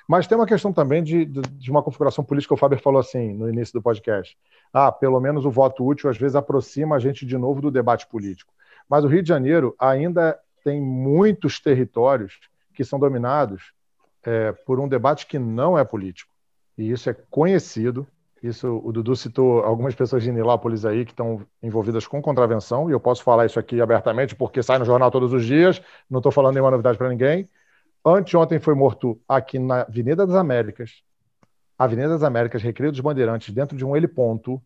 [0.09, 3.49] Mas tem uma questão também de, de, uma configuração política, o Faber falou assim no
[3.49, 4.37] início do podcast.
[4.73, 8.07] Ah, pelo menos o voto útil às vezes aproxima a gente de novo do debate
[8.07, 8.53] político.
[8.89, 12.41] Mas o Rio de Janeiro ainda tem muitos territórios
[12.75, 13.73] que são dominados
[14.25, 16.33] é, por um debate que não é político.
[16.77, 18.07] E isso é conhecido,
[18.43, 22.93] isso, o Dudu citou algumas pessoas de Nilópolis aí que estão envolvidas com contravenção, e
[22.93, 25.81] eu posso falar isso aqui abertamente porque sai no jornal todos os dias,
[26.11, 27.49] não estou falando nenhuma novidade para ninguém.
[28.05, 31.03] Anteontem foi morto aqui na Avenida das Américas,
[31.79, 34.61] Avenida das Américas, Recreio dos Bandeirantes, dentro de um heliponto,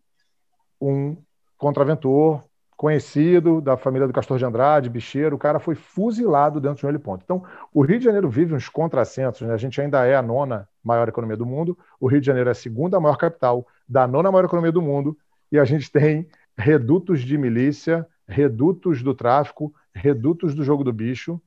[0.81, 1.15] um
[1.55, 2.43] contraventor
[2.77, 6.89] conhecido da família do Castor de Andrade, bicheiro, o cara foi fuzilado dentro de um
[6.89, 7.23] heliponto.
[7.23, 9.53] Então, o Rio de Janeiro vive uns contrassensos, né?
[9.53, 12.51] a gente ainda é a nona maior economia do mundo, o Rio de Janeiro é
[12.51, 15.17] a segunda maior capital da nona maior economia do mundo,
[15.51, 21.41] e a gente tem redutos de milícia, redutos do tráfico, redutos do jogo do bicho,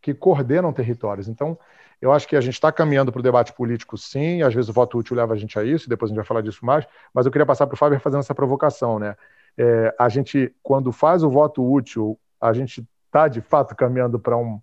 [0.00, 1.26] que coordenam territórios.
[1.26, 1.58] Então,
[2.00, 4.72] eu acho que a gente está caminhando para o debate político, sim, às vezes o
[4.72, 7.26] voto útil leva a gente a isso, depois a gente vai falar disso mais, mas
[7.26, 9.16] eu queria passar para o Fábio fazendo essa provocação, né?
[9.58, 14.36] É, a gente, quando faz o voto útil, a gente está de fato caminhando para
[14.36, 14.60] um,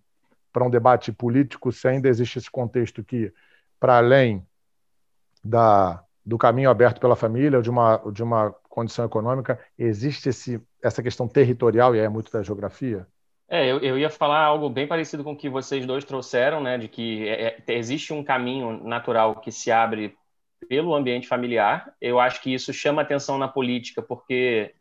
[0.56, 3.34] um debate político, se ainda existe esse contexto que,
[3.80, 4.46] para além
[5.44, 10.62] da, do caminho aberto pela família, ou de uma, de uma condição econômica, existe esse,
[10.82, 13.08] essa questão territorial, e é muito da geografia?
[13.50, 16.78] É, eu, eu ia falar algo bem parecido com o que vocês dois trouxeram, né,
[16.78, 20.16] de que é, é existe um caminho natural que se abre
[20.68, 21.94] pelo ambiente familiar.
[22.00, 24.74] Eu acho que isso chama atenção na política, porque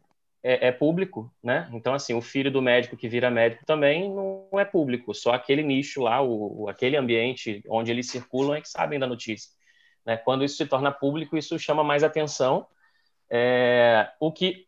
[0.42, 1.68] é, é, público, né?
[1.72, 5.62] Então, assim, o filho do médico que vira médico também não é público, só aquele
[5.62, 9.50] nicho lá, o, aquele ambiente onde eles circulam é que sabem da notícia.
[10.04, 10.16] Né?
[10.16, 12.66] Quando isso se torna público, isso chama mais atenção,
[13.30, 14.66] é, o que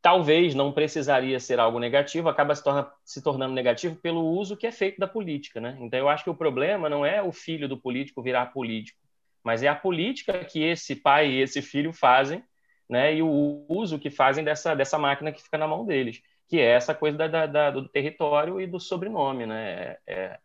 [0.00, 4.66] talvez não precisaria ser algo negativo, acaba se, torna, se tornando negativo pelo uso que
[4.66, 5.76] é feito da política, né?
[5.80, 8.98] Então, eu acho que o problema não é o filho do político virar político,
[9.42, 12.42] mas é a política que esse pai e esse filho fazem
[12.88, 16.22] né, e o uso que fazem dessa, dessa máquina que fica na mão deles.
[16.48, 19.72] que é essa coisa da, da, do território e do sobrenome, né?
[19.72, 20.40] É, é,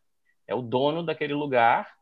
[0.48, 1.94] é o dono daquele lugar,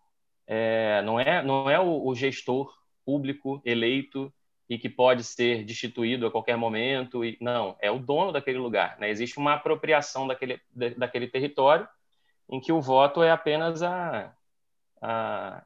[0.48, 2.74] é, não é não é o, o, gestor
[3.06, 4.34] público eleito
[4.70, 8.98] e que pode ser destituído a qualquer momento e não é o dono daquele lugar,
[9.00, 9.10] né?
[9.10, 10.62] Existe uma apropriação daquele
[10.98, 11.88] daquele território
[12.50, 14.34] em que o voto é apenas a,
[15.02, 15.64] a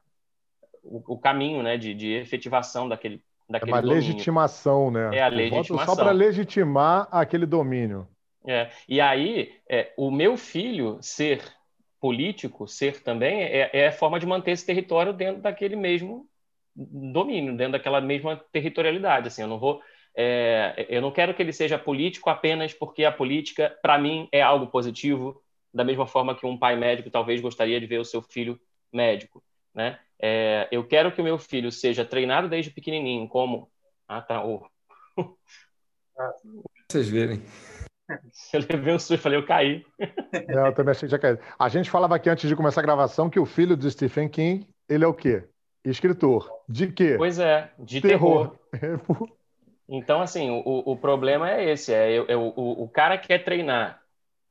[0.82, 4.00] o, o, caminho, né, de, de efetivação daquele daquele é uma domínio.
[4.00, 5.16] legitimação, né?
[5.16, 5.94] É a legitimação.
[5.94, 8.08] Só para legitimar aquele domínio.
[8.46, 8.70] É.
[8.88, 11.42] E aí, é, o meu filho ser
[12.00, 16.26] político, ser também, é, é a forma de manter esse território dentro daquele mesmo
[16.74, 19.28] domínio, dentro daquela mesma territorialidade.
[19.28, 19.80] Assim, eu não vou,
[20.16, 24.42] é, eu não quero que ele seja político apenas porque a política, para mim, é
[24.42, 25.40] algo positivo,
[25.72, 28.60] da mesma forma que um pai médico talvez gostaria de ver o seu filho
[28.92, 29.42] médico,
[29.74, 29.98] né?
[30.22, 33.68] É, eu quero que o meu filho seja treinado desde pequenininho, como
[34.06, 34.64] ah tá, oh.
[36.88, 37.42] vocês verem.
[38.52, 39.86] Eu levei um susto, falei, eu caí.
[40.48, 41.38] Não, eu também achei que já caí.
[41.58, 44.68] A gente falava aqui antes de começar a gravação que o filho do Stephen King,
[44.86, 45.44] ele é o quê?
[45.82, 46.50] Escritor.
[46.68, 47.14] De quê?
[47.16, 48.54] Pois é, de terror.
[48.70, 49.28] terror.
[49.88, 54.01] então, assim, o, o problema é esse: é, é, é o, o cara quer treinar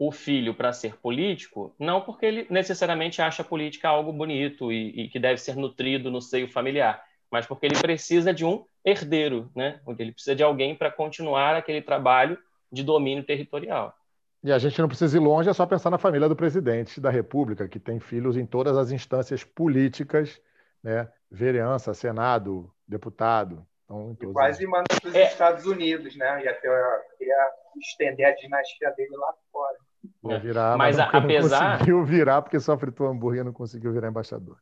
[0.04, 5.04] o filho para ser político, não porque ele necessariamente acha a política algo bonito e,
[5.04, 9.52] e, que deve ser nutrido no seio familiar, mas porque ele precisa de um herdeiro,
[9.56, 9.80] né?
[10.00, 12.36] Ele precisa de alguém para continuar aquele trabalho
[12.72, 13.96] de domínio territorial.
[14.44, 17.12] E a gente não precisa ir longe, é só pensar na família do presidente da
[17.12, 20.42] República, que tem filhos em todas as instâncias políticas,
[20.82, 21.08] né?
[21.30, 23.68] Vereança, Senado, deputado.
[23.86, 25.28] Então, quase manda para os é...
[25.28, 26.44] Estados Unidos, né?
[26.44, 29.78] E até ia estender a dinastia dele lá fora.
[30.24, 31.64] Ia virar, mas, mas apesar.
[31.64, 34.58] Não conseguiu virar porque só fritou hambúrguer não conseguiu virar embaixador.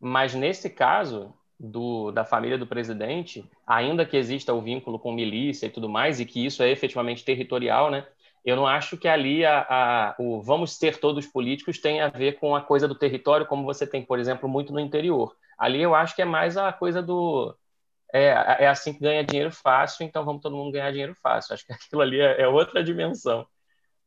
[0.00, 5.66] Mas nesse caso, do, da família do presidente, ainda que exista o vínculo com milícia
[5.66, 8.06] e tudo mais, e que isso é efetivamente territorial, né?
[8.44, 12.38] Eu não acho que ali a, a, o vamos ser todos políticos tem a ver
[12.38, 15.34] com a coisa do território, como você tem, por exemplo, muito no interior.
[15.58, 17.56] Ali eu acho que é mais a coisa do.
[18.12, 21.54] É, é assim que ganha dinheiro fácil, então vamos todo mundo ganhar dinheiro fácil.
[21.54, 23.46] Acho que aquilo ali é, é outra dimensão.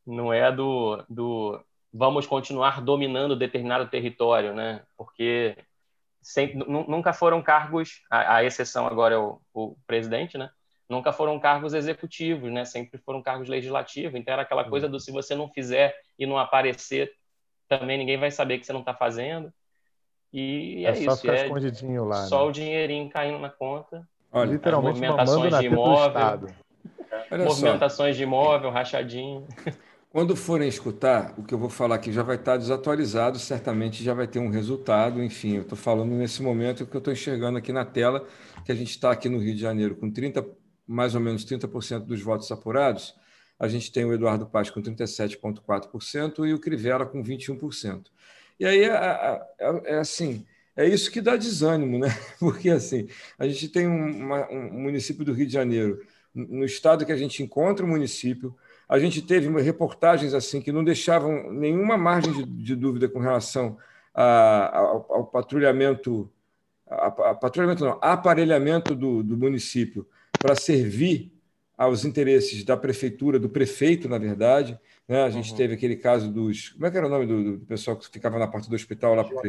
[0.08, 1.60] Não é do, do
[1.94, 4.82] vamos continuar dominando determinado território, né?
[4.96, 5.56] Porque
[6.22, 10.50] sempre, nunca foram cargos, a, a exceção agora é o, o, presidente, né?
[10.90, 12.64] Nunca foram cargos executivos, né?
[12.64, 14.18] Sempre foram cargos legislativos.
[14.18, 14.70] Então era aquela uhum.
[14.70, 17.12] coisa do se você não fizer e não aparecer,
[17.68, 19.52] também ninguém vai saber que você não está fazendo.
[20.32, 21.22] E é, é só isso.
[21.22, 22.26] Ficar é escondidinho lá.
[22.26, 22.50] Só né?
[22.50, 24.08] o dinheirinho caindo na conta.
[24.32, 26.50] Olha, literalmente movimentações de imóvel.
[27.32, 28.18] movimentações só.
[28.18, 29.48] de imóvel, rachadinho.
[30.10, 34.14] Quando forem escutar, o que eu vou falar aqui já vai estar desatualizado, certamente já
[34.14, 35.22] vai ter um resultado.
[35.22, 38.26] Enfim, eu estou falando nesse momento que eu estou enxergando aqui na tela,
[38.66, 40.46] que a gente está aqui no Rio de Janeiro com 30,
[40.88, 43.14] mais ou menos 30% dos votos apurados.
[43.60, 48.06] A gente tem o Eduardo Paz com 37,4% e o Crivella com 21%.
[48.60, 52.08] E aí é, é, é, assim, é isso que dá desânimo, né?
[52.40, 56.02] Porque assim, a gente tem um, uma, um município do Rio de Janeiro,
[56.34, 58.56] no estado que a gente encontra o município,
[58.88, 63.78] a gente teve reportagens assim que não deixavam nenhuma margem de, de dúvida com relação
[64.14, 66.32] a, ao, ao, patrulhamento,
[66.90, 70.08] a, a, patrulhamento não, aparelhamento do, do município
[70.40, 71.32] para servir
[71.78, 74.80] aos interesses da prefeitura, do prefeito, na verdade.
[75.08, 75.24] Né?
[75.24, 75.58] A gente uhum.
[75.58, 76.70] teve aquele caso dos.
[76.70, 79.14] Como é que era o nome do, do pessoal que ficava na porta do hospital
[79.14, 79.42] lá para o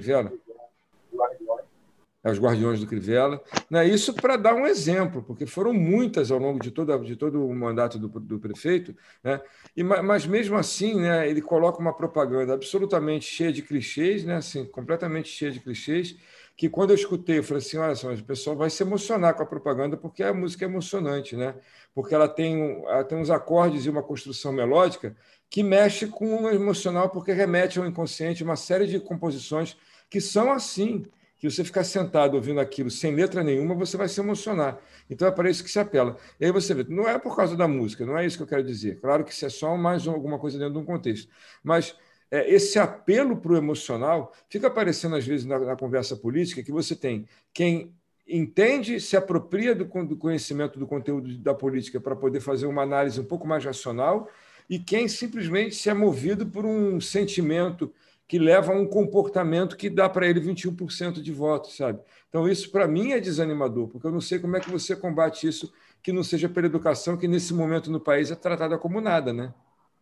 [2.22, 2.36] Crivella?
[2.36, 3.42] É, Guardiões do Crivella.
[3.70, 3.86] Né?
[3.86, 7.54] Isso para dar um exemplo, porque foram muitas ao longo de, toda, de todo o
[7.54, 9.40] mandato do, do prefeito, né?
[9.76, 14.36] e, mas mesmo assim né, ele coloca uma propaganda absolutamente cheia de clichês, né?
[14.36, 16.16] assim, completamente cheia de clichês,
[16.56, 19.44] que quando eu escutei, eu falei assim, olha só, o pessoal vai se emocionar com
[19.44, 21.54] a propaganda, porque a música é emocionante, né?
[21.94, 25.16] porque ela tem, ela tem uns acordes e uma construção melódica
[25.50, 29.76] que mexe com o emocional, porque remete ao inconsciente uma série de composições
[30.10, 31.04] que são assim,
[31.38, 34.78] que você ficar sentado ouvindo aquilo sem letra nenhuma, você vai se emocionar.
[35.08, 36.16] Então é para isso que se apela.
[36.40, 38.46] E aí você vê, não é por causa da música, não é isso que eu
[38.46, 39.00] quero dizer.
[39.00, 41.30] Claro que isso é só mais alguma coisa dentro de um contexto.
[41.62, 41.94] Mas
[42.30, 46.72] é, esse apelo para o emocional fica aparecendo às vezes na, na, conversa política que
[46.72, 47.94] você tem quem
[48.28, 53.18] entende, se apropria do, do conhecimento do conteúdo da política para poder fazer uma análise
[53.18, 54.28] um pouco mais racional
[54.68, 57.90] e quem simplesmente se é movido por um sentimento
[58.28, 61.98] que leva a um comportamento que dá para ele 21% de votos, sabe?
[62.28, 65.48] Então, isso para mim é desanimador, porque eu não sei como é que você combate
[65.48, 69.32] isso que não seja pela educação, que nesse momento no país é tratada como nada,
[69.32, 69.52] né?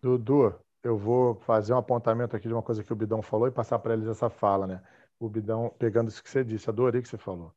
[0.03, 3.53] Dudu, eu vou fazer um apontamento aqui de uma coisa que o Bidão falou e
[3.53, 4.83] passar para eles essa fala, né?
[5.21, 7.55] O Bidão, pegando isso que você disse, adorei que você falou.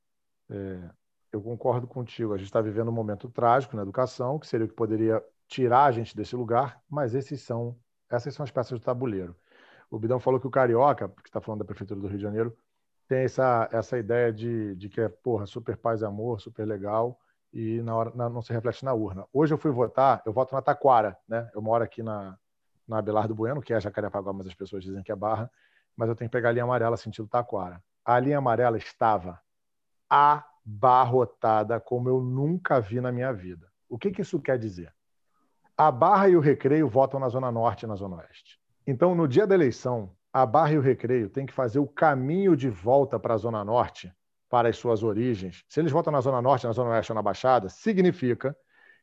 [0.52, 0.90] É,
[1.32, 4.70] eu concordo contigo, a gente está vivendo um momento trágico na educação, que seria o
[4.70, 7.76] que poderia tirar a gente desse lugar, mas esses são,
[8.08, 9.36] essas são as peças do tabuleiro.
[9.90, 12.56] O Bidão falou que o Carioca, que está falando da Prefeitura do Rio de Janeiro,
[13.08, 17.20] tem essa, essa ideia de, de que é, porra, super paz e amor, super legal,
[17.52, 19.26] e na hora na, não se reflete na urna.
[19.34, 21.50] Hoje eu fui votar, eu voto na Taquara, né?
[21.56, 22.38] Eu moro aqui na,
[22.88, 25.50] na Abelardo Bueno, que é Jacarepaguá, mas as pessoas dizem que é Barra,
[25.98, 27.84] mas eu tenho que pegar a linha amarela sentido Taquara.
[28.06, 29.42] A linha amarela estava
[30.08, 33.68] abarrotada como eu nunca vi na minha vida.
[33.90, 34.94] O que, que isso quer dizer?
[35.76, 38.59] A Barra e o Recreio votam na Zona Norte e na Zona Oeste.
[38.90, 42.58] Então, no dia da eleição, a Barra e o Recreio têm que fazer o caminho
[42.58, 44.12] de volta para a Zona Norte,
[44.50, 45.64] para as suas origens.
[45.70, 48.58] Se eles votam na Zona Norte, na Zona Oeste ou na Baixada, significa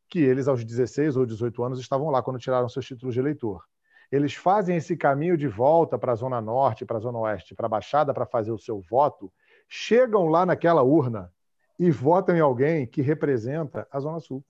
[0.09, 3.63] que eles, aos 16 ou 18 anos, estavam lá quando tiraram seus títulos de eleitor.
[4.11, 7.67] Eles fazem esse caminho de volta para a Zona Norte, para a Zona Oeste, para
[7.67, 9.33] a Baixada, para fazer o seu voto,
[9.69, 11.33] chegam lá naquela urna
[11.79, 14.45] e votam em alguém que representa a Zona Sul.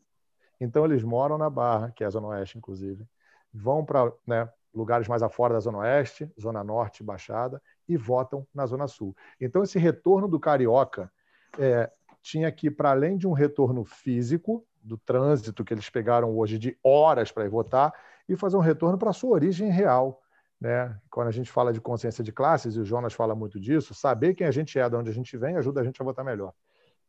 [0.58, 3.06] Então, eles moram na Barra, que é a Zona Oeste, inclusive,
[3.52, 8.66] vão para né, lugares mais afora da Zona Oeste, Zona Norte, Baixada, e votam na
[8.66, 9.16] Zona Sul.
[9.40, 11.10] Então, esse retorno do carioca
[11.58, 11.90] é,
[12.22, 16.78] tinha que, para além de um retorno físico, do trânsito que eles pegaram hoje de
[16.82, 17.92] horas para ir votar,
[18.28, 20.20] e fazer um retorno para a sua origem real.
[20.60, 20.96] Né?
[21.10, 24.34] Quando a gente fala de consciência de classes, e o Jonas fala muito disso, saber
[24.34, 26.52] quem a gente é, de onde a gente vem, ajuda a gente a votar melhor.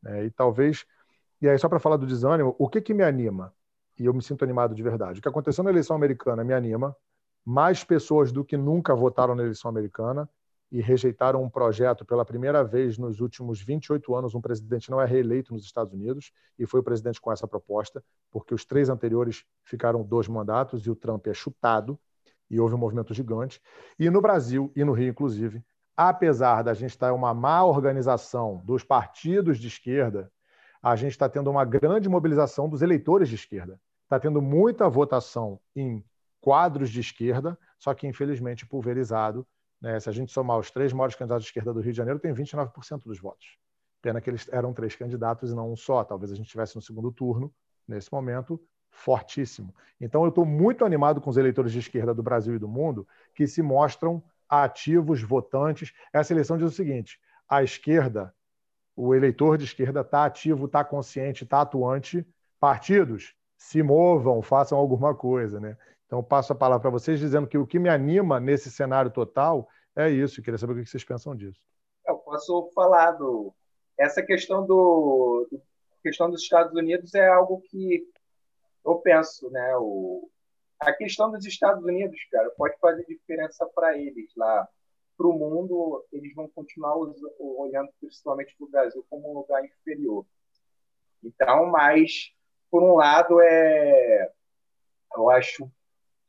[0.05, 0.85] É, e talvez.
[1.41, 3.53] E aí, só para falar do desânimo, o que, que me anima?
[3.99, 5.19] E eu me sinto animado de verdade.
[5.19, 6.95] O que aconteceu na eleição americana me anima,
[7.47, 10.29] mais pessoas do que nunca votaram na eleição americana
[10.69, 14.35] e rejeitaram um projeto pela primeira vez nos últimos 28 anos.
[14.35, 18.03] Um presidente não é reeleito nos Estados Unidos e foi o presidente com essa proposta,
[18.29, 21.97] porque os três anteriores ficaram dois mandatos e o Trump é chutado
[22.51, 23.61] e houve um movimento gigante.
[23.97, 25.63] E no Brasil e no Rio, inclusive,
[25.95, 30.29] apesar da gente estar em uma má organização dos partidos de esquerda,
[30.83, 33.79] a gente está tendo uma grande mobilização dos eleitores de esquerda.
[34.03, 36.03] Está tendo muita votação em
[36.47, 39.45] quadros de esquerda, só que infelizmente pulverizado.
[39.81, 39.99] Né?
[39.99, 42.33] Se a gente somar os três maiores candidatos de esquerda do Rio de Janeiro, tem
[42.33, 43.57] 29% dos votos.
[44.01, 46.05] Pena que eles eram três candidatos e não um só.
[46.05, 47.53] Talvez a gente estivesse no segundo turno,
[47.85, 48.57] nesse momento,
[48.89, 49.75] fortíssimo.
[49.99, 53.05] Então, eu estou muito animado com os eleitores de esquerda do Brasil e do mundo
[53.35, 55.91] que se mostram ativos, votantes.
[56.13, 58.33] Essa eleição diz o seguinte: a esquerda,
[58.95, 62.25] o eleitor de esquerda está ativo, está consciente, está atuante.
[62.57, 65.59] Partidos, se movam, façam alguma coisa.
[65.59, 65.75] Né?
[66.07, 69.67] Então, passo a palavra para vocês, dizendo que o que me anima nesse cenário total
[69.93, 70.39] é isso.
[70.39, 71.59] Eu queria saber o que vocês pensam disso.
[72.07, 73.53] Eu posso falar do.
[73.97, 75.47] Essa questão do.
[76.01, 78.07] questão dos Estados Unidos é algo que
[78.85, 79.75] eu penso, né?
[79.75, 80.29] O...
[80.79, 84.67] A questão dos Estados Unidos, cara, pode fazer diferença para eles lá.
[85.17, 86.95] Para o mundo, eles vão continuar
[87.39, 90.23] olhando principalmente para o Brasil como um lugar inferior.
[91.23, 92.31] Então, mas,
[92.69, 94.31] por um lado, é,
[95.15, 95.69] eu acho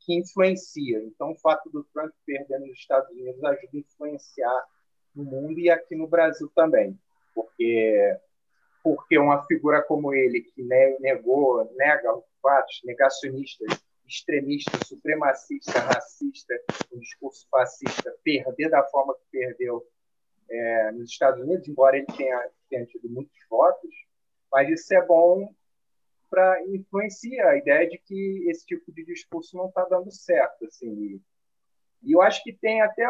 [0.09, 1.03] que influencia.
[1.03, 4.65] Então, o fato do Trump perder nos Estados Unidos ajuda a influenciar
[5.13, 6.97] no mundo e aqui no Brasil também,
[7.35, 8.17] porque
[8.81, 10.63] porque uma figura como ele que
[10.99, 13.65] negou, nega os fatos, negacionista,
[14.07, 16.55] extremista, supremacista, racista,
[16.91, 19.85] um discurso fascista, perder da forma que perdeu
[20.49, 23.93] é, nos Estados Unidos, embora ele tenha, tenha tido muitos votos,
[24.49, 25.53] mas isso é bom
[26.29, 30.65] para influenciar a ideia de que esse tipo de discurso não está dando certo.
[30.65, 31.21] Assim.
[32.03, 33.05] E eu acho que tem até.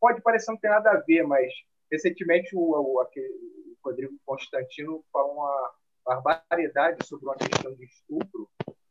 [0.00, 1.52] Pode parecer não ter nada a ver, mas
[1.90, 5.72] recentemente o, o, o Rodrigo Constantino falou uma
[6.04, 8.48] barbaridade sobre uma questão de estupro.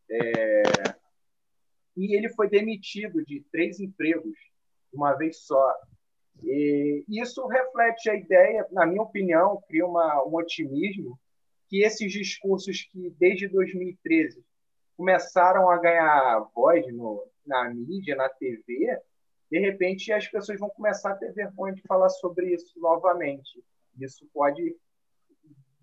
[0.10, 0.64] É,
[1.96, 4.38] e ele foi demitido de três empregos
[4.94, 5.76] uma vez só.
[6.44, 11.20] E isso reflete a ideia, na minha opinião, cria uma, um otimismo
[11.68, 14.44] que esses discursos que desde 2013
[14.96, 19.00] começaram a ganhar voz no, na mídia, na TV,
[19.50, 23.64] de repente as pessoas vão começar a ter vergonha de falar sobre isso novamente.
[24.00, 24.76] Isso pode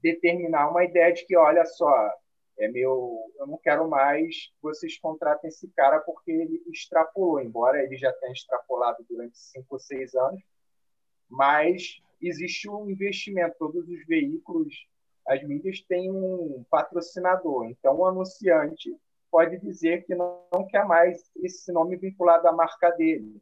[0.03, 2.11] determinar uma ideia de que, olha só,
[2.59, 7.97] é meu, eu não quero mais vocês contratem esse cara porque ele extrapolou, embora ele
[7.97, 10.43] já tenha extrapolado durante cinco ou seis anos,
[11.29, 14.87] mas existe um investimento, todos os veículos
[15.27, 17.67] as mídias têm um patrocinador.
[17.67, 18.95] Então, o anunciante
[19.31, 23.41] pode dizer que não, não quer mais esse nome vinculado à marca dele.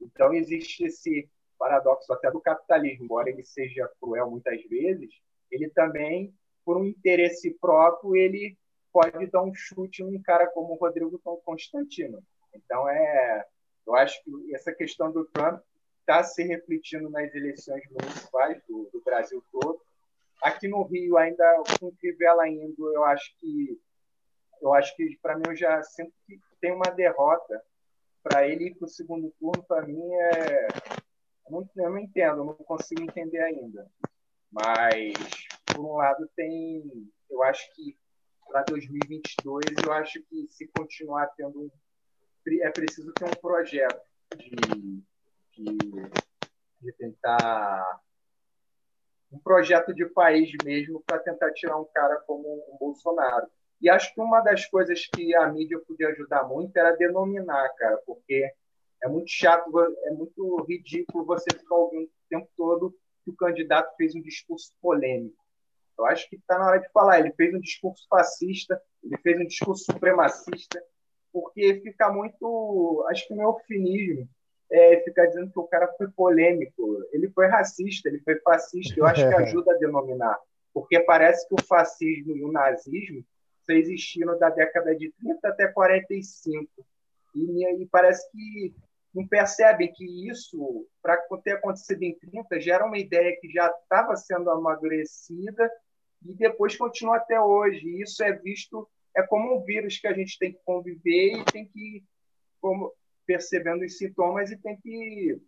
[0.00, 1.28] Então, existe esse
[1.58, 5.10] paradoxo até do capitalismo, embora ele seja cruel muitas vezes,
[5.50, 8.56] ele também, por um interesse próprio, ele
[8.92, 12.22] pode dar um chute num cara como o Rodrigo Constantino.
[12.54, 13.44] Então, é,
[13.86, 15.60] eu acho que essa questão do Trump
[16.00, 19.80] está se refletindo nas eleições municipais do, do Brasil todo,
[20.42, 23.78] Aqui no Rio, ainda com Crivella indo, eu acho que
[24.60, 27.62] eu acho que para mim eu já sinto que tem uma derrota.
[28.22, 30.68] Para ele ir para o segundo turno, para mim é.
[31.46, 33.90] Eu não, eu não entendo, eu não consigo entender ainda.
[34.52, 35.14] Mas,
[35.64, 37.10] por um lado, tem.
[37.30, 37.96] Eu acho que
[38.46, 41.72] para 2022, eu acho que se continuar tendo.
[42.46, 44.02] É preciso ter um projeto
[44.36, 45.02] de,
[45.52, 45.78] de,
[46.80, 48.00] de tentar
[49.32, 53.46] um projeto de país mesmo para tentar tirar um cara como o Bolsonaro.
[53.80, 57.96] E acho que uma das coisas que a mídia podia ajudar muito era denominar, cara,
[58.04, 58.52] porque
[59.02, 59.70] é muito chato,
[60.04, 64.72] é muito ridículo você ficar ouvindo o tempo todo que o candidato fez um discurso
[64.82, 65.36] polêmico.
[65.98, 67.20] Eu acho que está na hora de falar.
[67.20, 70.82] Ele fez um discurso fascista, ele fez um discurso supremacista,
[71.32, 73.06] porque fica muito.
[73.10, 73.58] Acho que o meu
[74.70, 77.02] é, ficar dizendo que o cara foi polêmico.
[77.12, 78.94] Ele foi racista, ele foi fascista.
[78.98, 80.38] Eu acho que ajuda a denominar,
[80.72, 83.24] porque parece que o fascismo e o nazismo
[83.66, 86.68] só existiram da década de 30 até 45.
[87.34, 88.74] E, e parece que
[89.12, 93.66] não percebem que isso, para ter acontecido em 30, já era uma ideia que já
[93.66, 95.70] estava sendo amadurecida
[96.24, 97.86] e depois continua até hoje.
[97.86, 101.44] E isso é visto, é como um vírus que a gente tem que conviver e
[101.44, 102.04] tem que
[102.60, 102.92] como,
[103.30, 105.40] percebendo os sintomas e tem que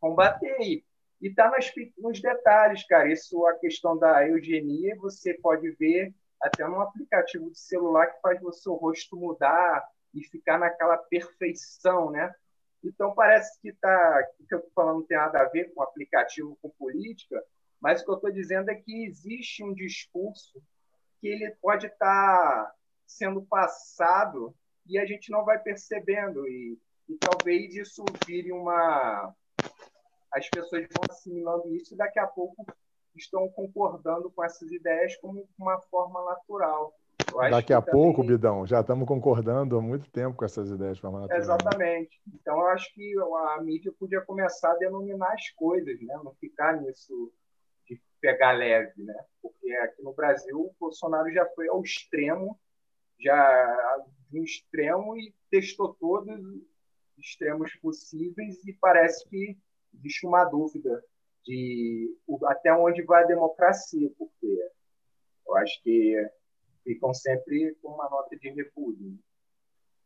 [0.00, 0.58] combater.
[0.58, 0.84] E
[1.28, 1.52] está
[1.98, 3.12] nos detalhes, cara.
[3.12, 8.42] Isso, a questão da eugenia, você pode ver até num aplicativo de celular que faz
[8.42, 12.34] o seu rosto mudar e ficar naquela perfeição, né?
[12.82, 15.80] Então, parece que, tá, o que eu estou falando não tem nada a ver com
[15.80, 17.40] aplicativo, com política,
[17.80, 20.60] mas o que eu estou dizendo é que existe um discurso
[21.20, 22.74] que ele pode estar tá
[23.06, 24.52] sendo passado
[24.84, 26.44] e a gente não vai percebendo.
[26.48, 26.76] E
[27.12, 29.34] e talvez isso vire uma.
[30.32, 32.64] As pessoas vão assimilando isso e daqui a pouco
[33.14, 36.94] estão concordando com essas ideias como uma forma natural.
[37.50, 38.00] Daqui a também...
[38.00, 41.38] pouco, Bidão, já estamos concordando há muito tempo com essas ideias de forma natural.
[41.38, 42.20] Exatamente.
[42.34, 46.18] Então, eu acho que a mídia podia começar a denominar as coisas, né?
[46.24, 47.30] não ficar nisso
[47.86, 49.02] de pegar leve.
[49.02, 49.14] Né?
[49.42, 52.58] Porque aqui no Brasil, o Bolsonaro já foi ao extremo,
[53.20, 56.40] já de um extremo e testou todos
[57.18, 59.56] extremos possíveis e parece que
[59.94, 61.02] existe uma dúvida
[61.44, 62.14] de
[62.46, 64.70] até onde vai a democracia, porque
[65.46, 66.16] eu acho que
[66.84, 69.18] ficam sempre com uma nota de repúdio.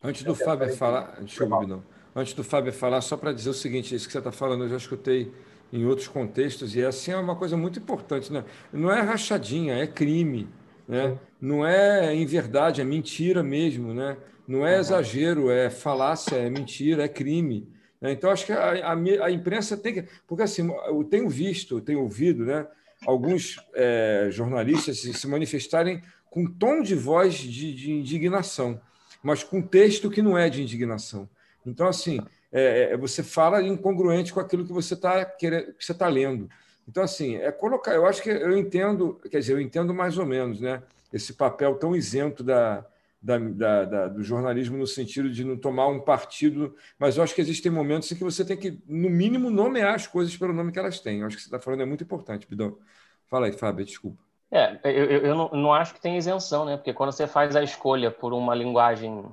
[0.02, 1.82] Antes do Fábio falar, desculpa, não.
[2.14, 4.68] Antes do Fábio falar, só para dizer o seguinte, isso que você está falando, eu
[4.68, 5.32] já escutei
[5.72, 8.44] em outros contextos e assim é uma coisa muito importante, né?
[8.72, 10.48] Não é rachadinha, é crime,
[10.86, 11.18] né?
[11.40, 14.16] Não é em verdade, é mentira mesmo, né?
[14.46, 17.68] Não é exagero, é falácia, é mentira, é crime.
[18.00, 18.12] Né?
[18.12, 20.04] Então, acho que a, a, a, imprensa tem que.
[20.26, 22.66] Porque, assim, eu tenho visto, tenho ouvido né,
[23.04, 28.80] alguns é, jornalistas se, se, manifestarem com tom de voz de, de, indignação,
[29.22, 31.28] mas com texto que não é de indignação.
[31.64, 32.20] Então, assim,
[32.52, 35.34] é, é você fala incongruente com aquilo que você está
[35.78, 36.48] está lendo.
[36.88, 37.94] Então, assim, é colocar.
[37.94, 40.82] Eu acho que eu entendo, quer dizer, eu entendo mais ou menos, né?
[41.12, 42.86] Esse papel tão isento da,
[43.26, 47.34] da, da, da, do jornalismo no sentido de não tomar um partido, mas eu acho
[47.34, 50.70] que existem momentos em que você tem que, no mínimo, nomear as coisas pelo nome
[50.70, 51.20] que elas têm.
[51.20, 52.78] Eu acho que você está falando é muito importante, Bidão.
[53.26, 54.22] Fala aí, Fábio, desculpa.
[54.48, 56.76] É, eu, eu não, não acho que tem isenção, né?
[56.76, 59.24] Porque quando você faz a escolha por uma linguagem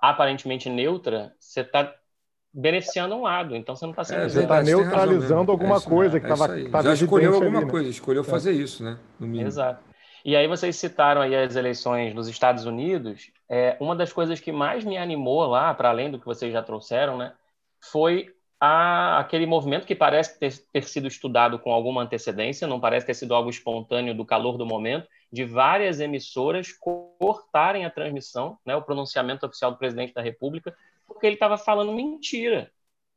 [0.00, 1.94] aparentemente neutra, você está
[2.54, 4.22] beneficiando um lado, então você não está sendo.
[4.22, 6.58] É, você está neutralizando alguma é coisa que estava.
[6.58, 7.70] É Já escolheu alguma ali, né?
[7.70, 8.24] coisa, escolheu é.
[8.24, 8.98] fazer isso, né?
[9.20, 9.46] No mínimo.
[9.46, 9.84] Exato.
[10.26, 13.30] E aí vocês citaram aí as eleições nos Estados Unidos.
[13.48, 16.60] É, uma das coisas que mais me animou lá, para além do que vocês já
[16.60, 17.32] trouxeram, né,
[17.80, 23.06] foi a, aquele movimento que parece ter, ter, sido estudado com alguma antecedência, não parece
[23.06, 28.74] ter sido algo espontâneo do calor do momento, de várias emissoras cortarem a transmissão, né,
[28.74, 32.68] o pronunciamento oficial do presidente da República, porque ele estava falando mentira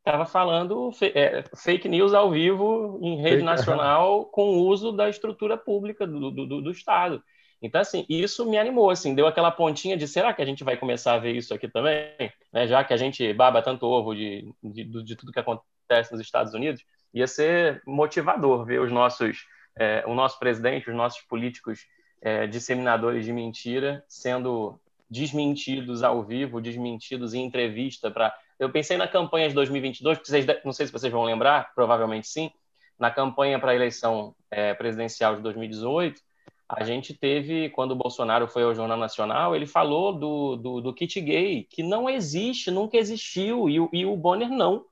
[0.09, 5.55] estava falando é, fake news ao vivo em rede nacional com o uso da estrutura
[5.55, 7.23] pública do, do, do, Estado.
[7.61, 10.77] Então, assim, isso me animou, assim, deu aquela pontinha de será que a gente vai
[10.77, 12.09] começar a ver isso aqui também?
[12.51, 12.67] Né?
[12.67, 16.53] Já que a gente baba tanto ovo de, de, de tudo que acontece nos Estados
[16.53, 16.83] Unidos,
[17.13, 19.45] ia ser motivador ver os nossos,
[19.77, 21.85] é, o nosso presidente, os nossos políticos
[22.21, 24.79] é, disseminadores de mentira sendo
[25.09, 30.45] desmentidos ao vivo, desmentidos em entrevista para eu pensei na campanha de 2022, porque vocês,
[30.65, 32.51] não sei se vocês vão lembrar, provavelmente sim,
[32.99, 36.21] na campanha para a eleição é, presidencial de 2018,
[36.67, 40.93] a gente teve, quando o Bolsonaro foi ao Jornal Nacional, ele falou do, do, do
[40.93, 44.85] kit gay, que não existe, nunca existiu, e, e o Bonner não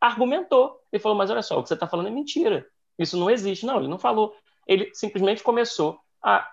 [0.00, 0.80] argumentou.
[0.90, 2.66] Ele falou, mas olha só, o que você está falando é mentira,
[2.98, 3.66] isso não existe.
[3.66, 4.34] Não, ele não falou.
[4.66, 6.48] Ele simplesmente começou a...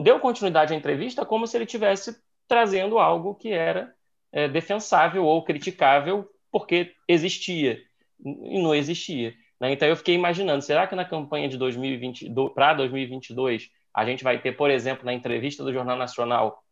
[0.00, 3.92] deu continuidade à entrevista como se ele tivesse trazendo algo que era
[4.32, 7.78] é, defensável ou criticável porque existia
[8.24, 9.34] e não existia.
[9.60, 9.72] Né?
[9.72, 14.40] Então eu fiquei imaginando, será que na campanha de 2020 para 2022 a gente vai
[14.40, 16.62] ter, por exemplo, na entrevista do Jornal Nacional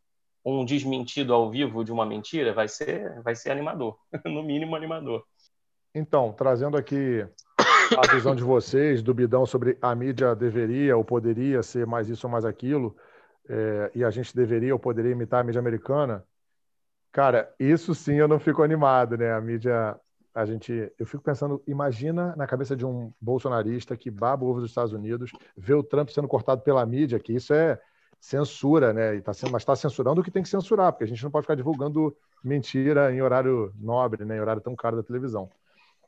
[0.44, 2.52] um desmentido ao vivo de uma mentira?
[2.52, 5.22] Vai ser, vai ser animador, no mínimo animador.
[5.94, 7.26] Então, trazendo aqui
[7.98, 12.26] a visão de vocês, do Bidão, sobre a mídia deveria ou poderia ser mais isso
[12.26, 12.96] ou mais aquilo,
[13.48, 16.24] é, e a gente deveria ou poderia imitar a mídia americana,
[17.12, 19.32] cara, isso sim eu não fico animado, né?
[19.32, 19.98] A mídia,
[20.34, 24.60] a gente, eu fico pensando, imagina na cabeça de um bolsonarista que baba o ovo
[24.60, 27.80] dos Estados Unidos, vê o Trump sendo cortado pela mídia, que isso é
[28.20, 29.16] censura, né?
[29.16, 31.30] E tá sendo, mas está censurando o que tem que censurar, porque a gente não
[31.30, 34.36] pode ficar divulgando mentira em horário nobre, né?
[34.36, 35.50] Em horário tão caro da televisão.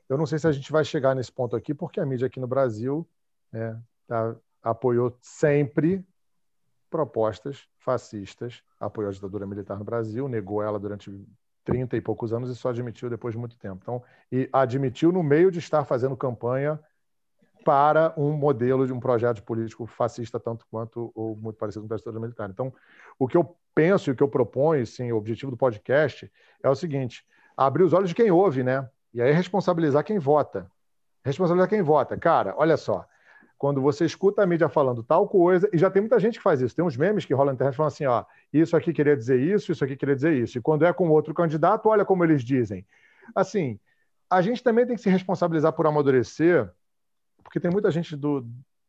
[0.09, 2.38] Eu não sei se a gente vai chegar nesse ponto aqui, porque a mídia aqui
[2.38, 3.09] no Brasil
[3.50, 6.05] né, tá, apoiou sempre
[6.93, 11.11] propostas fascistas, apoiou a ditadura militar no Brasil, negou ela durante
[11.64, 13.78] 30 e poucos anos e só admitiu depois de muito tempo.
[13.82, 16.78] Então, e admitiu no meio de estar fazendo campanha
[17.64, 21.97] para um modelo de um projeto político fascista tanto quanto ou muito parecido com a
[21.97, 22.51] ditadura militar.
[22.51, 22.72] Então,
[23.18, 26.30] o que eu penso e o que eu proponho, sim, o objetivo do podcast
[26.62, 27.24] é o seguinte:
[27.57, 28.86] abrir os olhos de quem ouve, né?
[29.14, 30.70] E aí responsabilizar quem vota.
[31.24, 32.16] Responsabilizar quem vota.
[32.16, 33.07] Cara, olha só.
[33.63, 36.61] Quando você escuta a mídia falando tal coisa, e já tem muita gente que faz
[36.61, 39.39] isso, tem uns memes que rolam na internet falando assim: ó, isso aqui queria dizer
[39.39, 40.59] isso, isso aqui queria dizer isso.
[40.59, 42.85] E quando é com outro candidato, olha como eles dizem.
[43.37, 43.79] Assim,
[44.29, 46.69] a gente também tem que se responsabilizar por amadurecer,
[47.45, 48.45] porque tem muita gente do,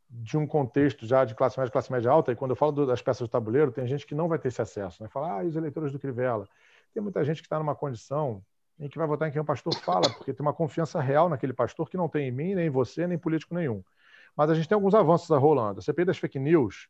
[0.10, 3.00] de um contexto já de classe média, classe média alta, e quando eu falo das
[3.00, 5.04] peças do tabuleiro, tem gente que não vai ter esse acesso.
[5.04, 5.08] Né?
[5.08, 6.50] Fala, ah, e os eleitores do Crivella?
[6.92, 8.44] Tem muita gente que está numa condição
[8.80, 11.54] em que vai votar em quem o pastor fala, porque tem uma confiança real naquele
[11.54, 13.84] pastor que não tem em mim, nem em você, nem político nenhum.
[14.36, 15.80] Mas a gente tem alguns avanços rolando.
[15.80, 16.88] A CPI das fake news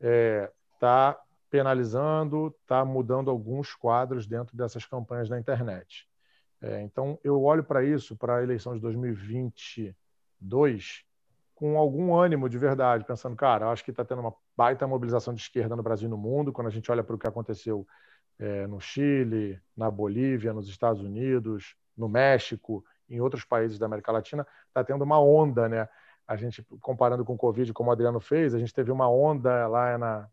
[0.00, 1.18] está é, tá
[1.50, 6.08] penalizando, está mudando alguns quadros dentro dessas campanhas na internet.
[6.60, 11.04] É, então, eu olho para isso, para a eleição de 2022,
[11.54, 15.42] com algum ânimo de verdade, pensando, cara, acho que está tendo uma baita mobilização de
[15.42, 17.86] esquerda no Brasil e no mundo, quando a gente olha para o que aconteceu
[18.38, 24.10] é, no Chile, na Bolívia, nos Estados Unidos, no México, em outros países da América
[24.10, 25.88] Latina, está tendo uma onda, né?
[26.26, 29.66] A gente, comparando com o Covid, como o Adriano fez, a gente teve uma onda
[29.66, 30.28] lá na,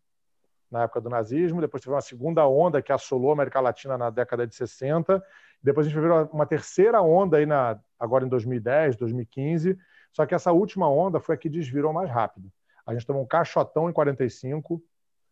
[0.71, 4.09] na época do nazismo, depois teve uma segunda onda que assolou a América Latina na
[4.09, 5.21] década de 60,
[5.61, 9.77] depois a gente viu uma terceira onda aí na, agora em 2010, 2015,
[10.13, 12.51] só que essa última onda foi a que desvirou mais rápido.
[12.85, 14.81] A gente tomou um caixotão em 45,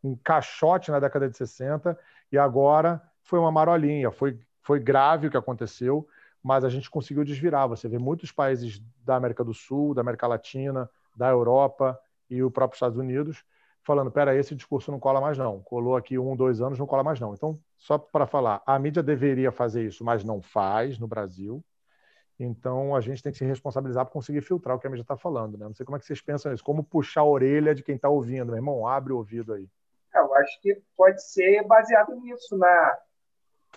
[0.04, 1.98] um caixote na década de 60
[2.32, 4.12] e agora foi uma marolinha.
[4.12, 6.08] Foi, foi grave o que aconteceu,
[6.44, 7.68] mas a gente conseguiu desvirar.
[7.68, 12.52] Você vê muitos países da América do Sul, da América Latina, da Europa e o
[12.52, 13.44] próprio Estados Unidos
[13.90, 15.62] falando: pera, esse discurso não cola mais não.
[15.62, 17.34] Colou aqui um, dois anos, não cola mais não.
[17.34, 21.64] Então, só para falar, a mídia deveria fazer isso, mas não faz no Brasil.
[22.40, 25.18] Então, a gente tem que se responsabilizar por conseguir filtrar o que a mídia está
[25.18, 25.58] falando.
[25.58, 25.66] Né?
[25.66, 26.64] Não sei como é que vocês pensam isso.
[26.64, 28.46] Como puxar a orelha de quem está ouvindo.
[28.46, 29.68] Meu irmão, abre o ouvido aí.
[30.14, 32.98] Eu acho que pode ser baseado nisso, na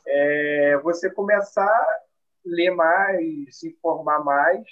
[0.06, 1.86] é, você começar
[2.44, 4.66] ler mais, se informar mais,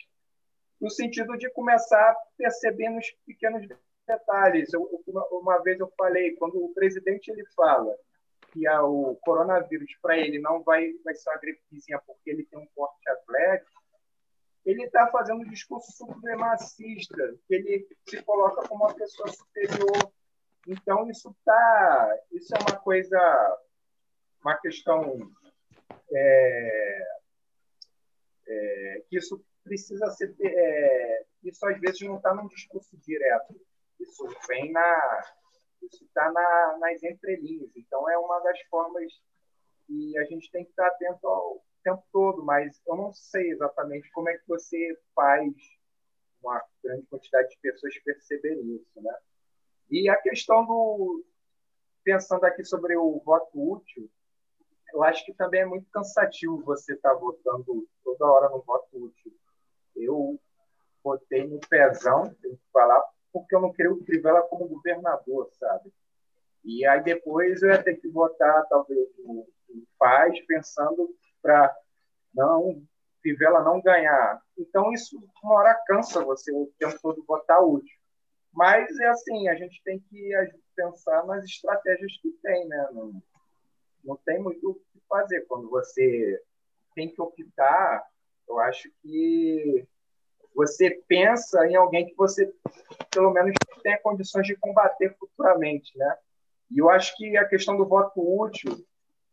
[0.81, 3.67] no sentido de começar a perceber nos pequenos
[4.07, 4.73] detalhes.
[4.73, 4.83] Eu,
[5.31, 7.95] uma, vez eu falei, quando o presidente ele fala
[8.53, 12.67] que o coronavírus para ele não vai, vai ser uma gripezinha porque ele tem um
[12.75, 13.81] porte atlético,
[14.67, 20.13] ele está fazendo um discurso supremacista, que ele se coloca como uma pessoa superior
[20.67, 23.59] então, isso tá, isso é uma coisa,
[24.43, 25.31] uma questão
[26.13, 27.07] é,
[28.51, 33.55] é, que isso precisa ser, é, isso às vezes não está num discurso direto,
[33.99, 35.25] isso vem na,
[35.83, 37.71] isso está na, nas entrelinhas.
[37.77, 39.13] Então, é uma das formas
[39.87, 44.11] que a gente tem que estar atento ao tempo todo, mas eu não sei exatamente
[44.13, 45.53] como é que você faz
[46.43, 49.15] uma grande quantidade de pessoas perceberem isso, né?
[49.91, 51.25] E a questão do.
[52.03, 54.11] Pensando aqui sobre o voto útil,
[54.93, 58.89] eu acho que também é muito cansativo você estar tá votando toda hora no voto
[58.93, 59.33] útil.
[59.97, 60.39] Eu
[61.03, 65.93] votei no pezão, tenho que falar, porque eu não queria o Crivella como governador, sabe?
[66.65, 71.75] E aí depois eu ia ter que votar, talvez, no, no Paz, pensando para
[72.35, 72.83] não
[73.23, 74.41] Crivella não ganhar.
[74.57, 77.99] Então isso uma hora cansa você o tempo todo votar útil.
[78.53, 80.33] Mas é assim, a gente tem que
[80.75, 82.89] pensar nas estratégias que tem, né?
[84.05, 85.47] Não tem muito o que fazer.
[85.47, 86.41] Quando você
[86.95, 88.05] tem que optar,
[88.49, 89.87] eu acho que
[90.55, 92.53] você pensa em alguém que você,
[93.13, 96.17] pelo menos, tenha condições de combater futuramente, né?
[96.71, 98.85] E eu acho que a questão do voto útil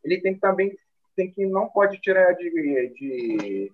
[0.03, 0.78] ele tem também
[1.15, 2.49] tem que não pode tirar de,
[2.93, 3.72] de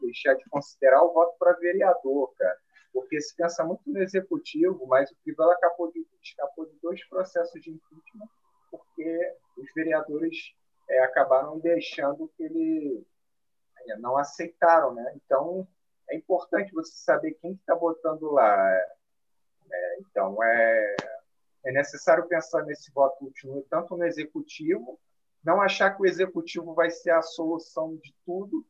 [0.00, 2.56] deixar de considerar o voto para vereador, cara,
[2.92, 7.60] porque se pensa muito no executivo, mas o Crivella acabou de escapou de dois processos
[7.60, 8.28] de impeachment
[8.70, 10.54] porque os vereadores
[10.88, 13.06] é, acabaram deixando que ele
[13.88, 15.12] é, não aceitaram, né?
[15.16, 15.66] Então
[16.08, 18.72] é importante você saber quem está botando lá.
[19.70, 20.96] É, então é
[21.66, 25.00] é necessário pensar nesse voto útil tanto no executivo,
[25.44, 28.64] não achar que o executivo vai ser a solução de tudo,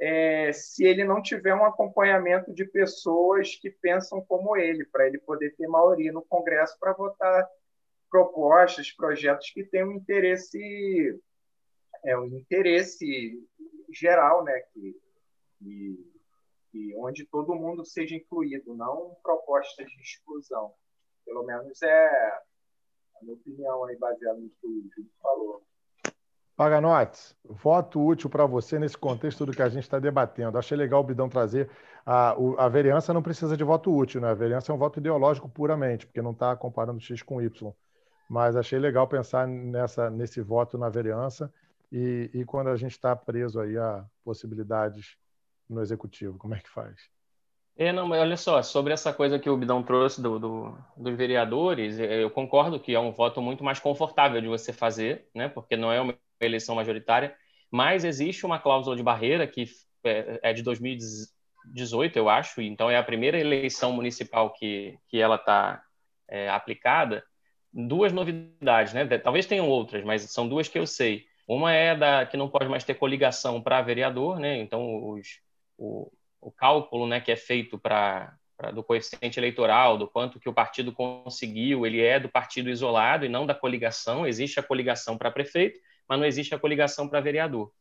[0.00, 5.18] é, se ele não tiver um acompanhamento de pessoas que pensam como ele, para ele
[5.18, 7.48] poder ter maioria no Congresso para votar
[8.12, 11.18] propostas, projetos que tenham um interesse,
[12.04, 13.42] é, um interesse
[13.90, 15.00] geral, né, que,
[15.58, 16.12] que,
[16.70, 20.74] que onde todo mundo seja incluído, não propostas de exclusão.
[21.24, 22.08] Pelo menos é
[23.16, 25.62] a minha opinião aí, baseada no que o Júlio falou.
[26.54, 30.58] Paganotes, voto útil para você nesse contexto do que a gente está debatendo.
[30.58, 31.70] Achei legal o Bidão trazer.
[32.04, 34.28] A, a vereança não precisa de voto útil, né?
[34.28, 37.72] A vereança é um voto ideológico puramente, porque não está comparando X com Y.
[38.28, 41.52] Mas achei legal pensar nessa, nesse voto na vereança
[41.90, 45.16] e, e quando a gente está preso aí a possibilidades
[45.68, 47.10] no executivo, como é que faz?
[47.76, 51.16] É, não, mas olha só, sobre essa coisa que o Bidão trouxe do, do, dos
[51.16, 55.48] vereadores, é, eu concordo que é um voto muito mais confortável de você fazer, né?
[55.48, 57.34] Porque não é uma eleição majoritária,
[57.70, 59.64] mas existe uma cláusula de barreira que
[60.04, 65.36] é, é de 2018, eu acho, então é a primeira eleição municipal que, que ela
[65.36, 65.82] está
[66.28, 67.24] é, aplicada.
[67.72, 69.06] Duas novidades, né?
[69.18, 71.26] Talvez tenham outras, mas são duas que eu sei.
[71.46, 74.58] Uma é da que não pode mais ter coligação para vereador, né?
[74.58, 75.40] Então os,
[75.78, 78.36] o, o cálculo né, que é feito para
[78.74, 83.28] do coeficiente eleitoral, do quanto que o partido conseguiu, ele é do partido isolado e
[83.28, 84.24] não da coligação.
[84.24, 87.72] Existe a coligação para prefeito, mas não existe a coligação para vereador.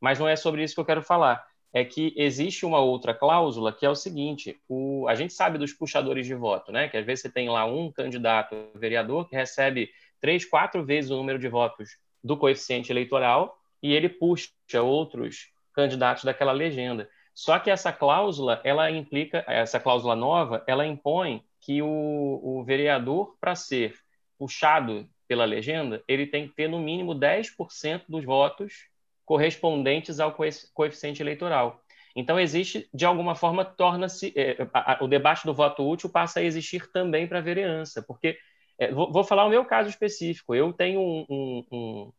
[0.00, 1.44] Mas não é sobre isso que eu quero falar.
[1.72, 5.72] É que existe uma outra cláusula que é o seguinte: o, a gente sabe dos
[5.72, 6.88] puxadores de voto, né?
[6.88, 9.90] Que às vezes você tem lá um candidato vereador que recebe
[10.20, 11.90] três, quatro vezes o número de votos
[12.22, 14.50] do coeficiente eleitoral e ele puxa
[14.82, 17.08] outros candidatos daquela legenda.
[17.34, 23.36] Só que essa cláusula, ela implica, essa cláusula nova, ela impõe que o, o vereador,
[23.40, 23.94] para ser
[24.36, 28.88] puxado pela legenda, ele tem que ter no mínimo 10% dos votos
[29.28, 30.34] correspondentes ao
[30.72, 31.82] coeficiente eleitoral.
[32.16, 34.32] Então, existe, de alguma forma, torna-se.
[34.34, 34.56] É,
[35.02, 38.38] o debate do voto útil passa a existir também para a vereança, porque.
[38.78, 40.54] É, vou, vou, falar o meu caso específico.
[40.54, 42.12] Eu tenho um, um, um,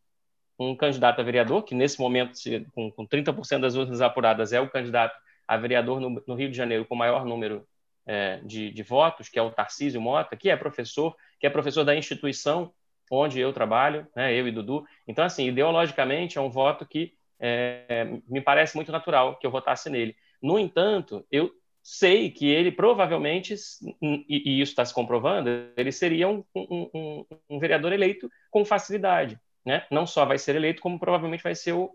[0.59, 2.33] um candidato a vereador, que nesse momento,
[2.75, 6.57] com, com 30% das urnas apuradas, é o candidato a vereador no, no Rio de
[6.57, 7.65] Janeiro com maior número
[8.05, 11.83] é, de, de, votos, que é o Tarcísio Mota, que é professor, que é professor
[11.83, 12.71] da instituição
[13.09, 14.85] onde eu trabalho, né, eu e Dudu.
[15.07, 19.89] Então, assim, ideologicamente é um voto que é, me parece muito natural que eu votasse
[19.89, 20.15] nele.
[20.41, 21.51] No entanto, eu
[21.81, 23.55] sei que ele provavelmente,
[24.01, 29.39] e, isso está se comprovando, ele seria um, um, um, um vereador eleito com facilidade
[29.65, 31.91] né, não só vai ser eleito, como provavelmente vai ser o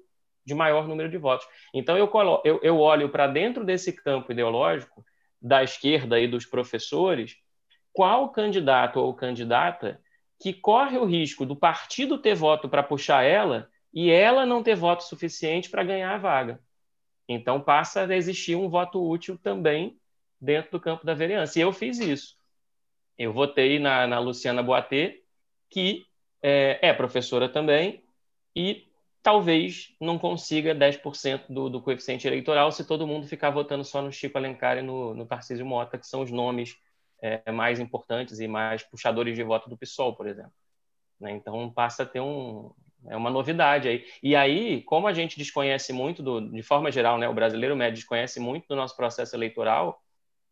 [0.46, 1.46] de maior número de votos.
[1.72, 2.10] Então, eu,
[2.44, 5.04] eu, eu olho para dentro desse campo ideológico
[5.40, 7.36] da esquerda e dos professores,
[7.92, 10.00] qual candidato ou candidata
[10.40, 14.74] que corre o risco do partido ter voto para puxar ela e ela não ter
[14.74, 16.60] voto suficiente para ganhar a vaga.
[17.28, 19.98] Então, passa a existir um voto útil também
[20.40, 21.58] dentro do campo da vereança.
[21.58, 22.36] E eu fiz isso.
[23.16, 25.22] Eu votei na, na Luciana Boatê,
[25.70, 26.04] que
[26.42, 28.04] é, é professora também
[28.54, 28.86] e
[29.22, 34.12] talvez não consiga 10% do, do coeficiente eleitoral se todo mundo ficar votando só no
[34.12, 36.76] Chico Alencar e no, no Tarcísio Mota, que são os nomes
[37.24, 40.52] é, mais importantes e mais puxadores de voto do PSOL, por exemplo.
[41.18, 41.32] Né?
[41.32, 42.70] Então passa a ter um,
[43.06, 44.04] é uma novidade aí.
[44.22, 47.94] E aí, como a gente desconhece muito, do, de forma geral, né, o brasileiro médio
[47.94, 50.02] desconhece muito do nosso processo eleitoral,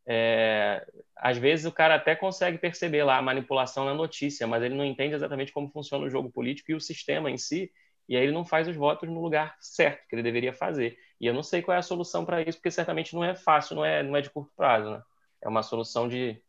[0.06, 4.74] é, às vezes o cara até consegue perceber lá a manipulação na notícia, mas ele
[4.74, 7.70] não entende exatamente como funciona o jogo político e o sistema em si,
[8.08, 10.98] e aí ele não faz os votos no lugar certo que ele deveria fazer.
[11.20, 13.76] E eu não sei qual é a solução para isso, porque certamente não é fácil,
[13.76, 15.02] não é, não é de curto prazo, né?
[15.42, 16.42] É uma solução de,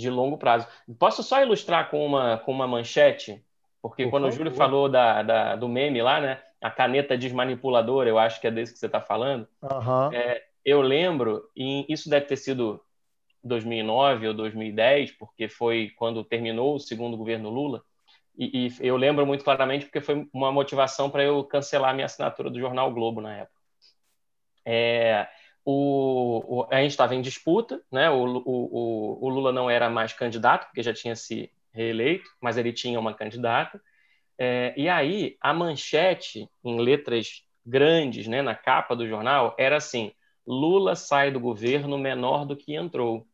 [0.00, 0.66] de longo prazo.
[0.98, 3.44] Posso só ilustrar com uma, com uma manchete?
[3.82, 4.34] Porque Por quando favor.
[4.34, 6.42] o Júlio falou da, da, do meme lá, né?
[6.60, 9.48] A caneta desmanipuladora, eu acho que é desse que você está falando.
[9.62, 10.12] Uhum.
[10.12, 12.80] É, eu lembro, e isso deve ter sido
[13.42, 17.82] 2009 ou 2010, porque foi quando terminou o segundo governo Lula,
[18.36, 22.50] e, e eu lembro muito claramente porque foi uma motivação para eu cancelar minha assinatura
[22.50, 23.60] do jornal Globo na época.
[24.64, 25.26] É,
[25.70, 28.10] o, o, a gente estava em disputa, né?
[28.10, 32.72] O, o, o, Lula não era mais candidato, porque já tinha se reeleito, mas ele
[32.72, 33.80] tinha uma candidata.
[34.38, 40.12] É, e aí, a manchete, em letras grandes, né, na capa do jornal, era assim:
[40.46, 43.26] Lula sai do governo menor do que entrou.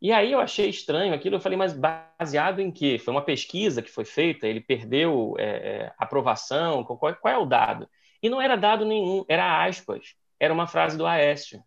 [0.00, 2.98] E aí eu achei estranho aquilo, eu falei, mas baseado em quê?
[2.98, 7.44] Foi uma pesquisa que foi feita, ele perdeu é, é, aprovação, qual, qual, é o
[7.44, 7.88] dado?
[8.22, 11.62] E não era dado nenhum, era aspas, era uma frase do Aécio.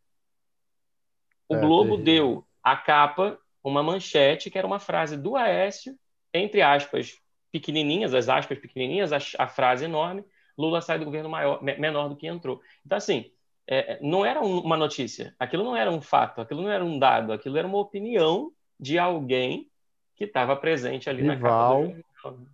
[1.47, 5.97] O é, Globo deu a capa, uma manchete, que era uma frase do Aécio,
[6.34, 7.17] entre aspas
[7.51, 10.24] pequenininhas, as aspas pequenininhas, a, a frase enorme,
[10.57, 12.61] Lula sai do governo maior, menor do que entrou.
[12.86, 13.32] Então, assim,
[13.67, 17.34] é, não era uma notícia, aquilo não era um fato, aquilo não era um dado,
[17.34, 19.69] aquilo era uma opinião de alguém
[20.15, 21.84] que estava presente ali rival.
[21.84, 22.11] na capa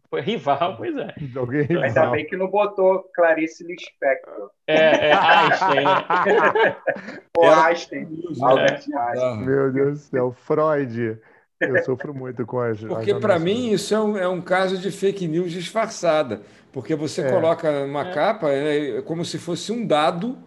[0.09, 1.13] Foi rival, pois é.
[1.35, 1.83] Alguém rival.
[1.83, 4.49] Ainda bem que não botou Clarice Lispector.
[4.67, 6.77] É, é Einstein, né?
[7.37, 8.07] Ou Einstein.
[8.41, 9.45] Albert Einstein.
[9.45, 11.19] Meu Deus do céu, Freud.
[11.59, 12.79] Eu sofro muito com as.
[12.79, 16.41] Porque, para mim, isso é um, é um caso de fake news disfarçada.
[16.71, 17.31] Porque você é.
[17.31, 18.13] coloca uma é.
[18.13, 20.37] capa é como se fosse um dado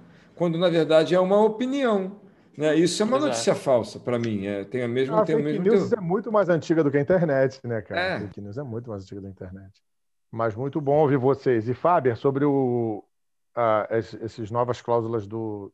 [0.41, 2.20] quando na verdade é uma opinião.
[2.61, 2.75] Né?
[2.75, 3.33] Isso é uma Exato.
[3.33, 4.45] notícia falsa para mim.
[4.45, 6.99] É, tem a mesma, ah, tem fake mesmo news é muito mais antiga do que
[6.99, 8.01] a internet, né, cara?
[8.01, 8.21] É.
[8.21, 9.83] Fake news é muito mais antiga da internet.
[10.31, 11.71] Mas muito bom ouvir vocês.
[11.71, 13.03] E Fábio, sobre o,
[13.57, 15.73] uh, esses novas cláusulas do,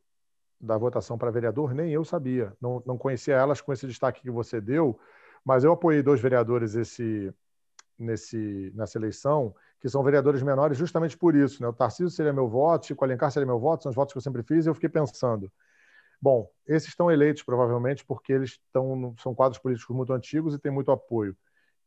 [0.61, 2.53] da votação para vereador, nem eu sabia.
[2.61, 4.97] Não, não conhecia elas com esse destaque que você deu,
[5.43, 7.33] mas eu apoiei dois vereadores esse,
[7.99, 11.61] nesse, nessa eleição que são vereadores menores justamente por isso.
[11.61, 11.67] Né?
[11.67, 14.23] O Tarcísio seria meu voto, Chico Alencar seria meu voto, são os votos que eu
[14.23, 15.51] sempre fiz, e eu fiquei pensando,
[16.21, 20.71] bom, esses estão eleitos provavelmente porque eles estão, são quadros políticos muito antigos e têm
[20.71, 21.35] muito apoio.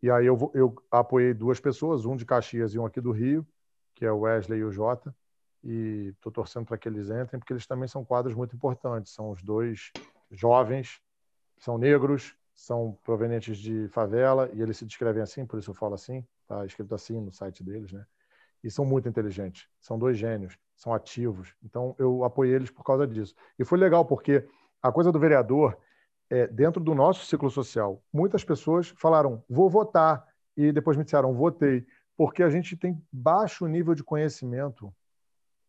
[0.02, 3.46] E aí eu, eu apoiei duas pessoas, um de Caxias e um aqui do Rio,
[3.94, 5.14] que é o Wesley e o Jota,
[5.62, 9.12] e estou torcendo para que eles entrem, porque eles também são quadros muito importantes.
[9.12, 9.92] São os dois
[10.30, 11.00] jovens,
[11.58, 15.94] são negros, são provenientes de favela, e eles se descrevem assim, por isso eu falo
[15.94, 18.06] assim, está escrito assim no site deles, né?
[18.62, 21.54] E são muito inteligentes, são dois gênios, são ativos.
[21.62, 23.34] Então eu apoiei eles por causa disso.
[23.58, 24.46] E foi legal porque
[24.82, 25.76] a coisa do vereador,
[26.28, 31.34] é, dentro do nosso ciclo social, muitas pessoas falaram, vou votar, e depois me disseram,
[31.34, 31.86] votei,
[32.16, 34.92] porque a gente tem baixo nível de conhecimento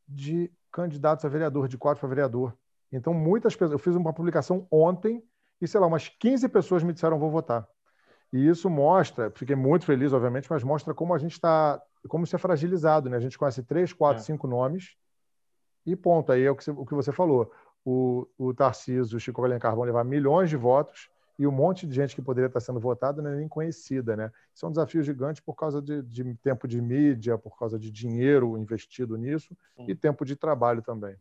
[0.08, 2.58] de candidatos a vereador, de quadros para vereador.
[2.92, 3.72] Então, muitas pessoas.
[3.72, 5.24] Eu fiz uma publicação ontem
[5.62, 7.68] e, sei lá, umas 15 pessoas me disseram vou votar.
[8.34, 12.36] E isso mostra, fiquei muito feliz, obviamente, mas mostra como a gente está, como isso
[12.36, 13.18] é fragilizado, né?
[13.18, 14.26] A gente conhece três, quatro, é.
[14.26, 14.96] cinco nomes
[15.86, 16.32] e ponto.
[16.32, 17.52] Aí é o que você, o que você falou.
[17.84, 21.96] O, o Tarcísio, o Chico Alencar vão levar milhões de votos e um monte de
[21.96, 24.32] gente que poderia estar sendo votada não é nem conhecida, né?
[24.54, 27.90] Isso é um desafio gigante por causa de, de tempo de mídia, por causa de
[27.90, 29.86] dinheiro investido nisso Sim.
[29.88, 31.16] e tempo de trabalho também.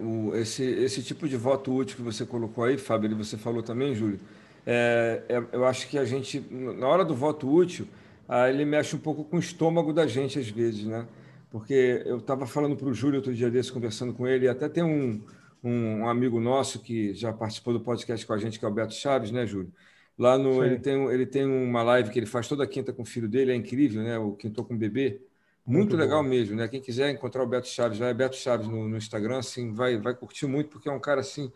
[0.00, 3.62] O, esse, esse tipo de voto útil que você colocou aí, Fábio, e você falou
[3.62, 4.18] também, Júlio,
[4.66, 7.86] é, é, eu acho que a gente, na hora do voto útil,
[8.28, 11.06] aí ele mexe um pouco com o estômago da gente às vezes, né?
[11.50, 14.68] Porque eu estava falando para o Júlio outro dia desse, conversando com ele, e até
[14.68, 15.20] tem um,
[15.62, 18.94] um, amigo nosso que já participou do podcast com a gente, que é o Beto
[18.94, 19.72] Chaves, né, Júlio?
[20.18, 23.06] Lá no, ele tem, ele tem uma live que ele faz toda quinta com o
[23.06, 24.18] filho dele, é incrível, né?
[24.18, 25.20] O Quintou com o Bebê.
[25.64, 26.28] Muito, muito legal bom.
[26.28, 26.68] mesmo, né?
[26.68, 30.14] Quem quiser encontrar o Beto Chaves, vai Beto Chaves no, no, Instagram, assim, vai, vai
[30.14, 31.52] curtir muito, porque é um cara assim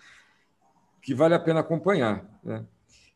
[1.02, 2.64] que vale a pena acompanhar, né?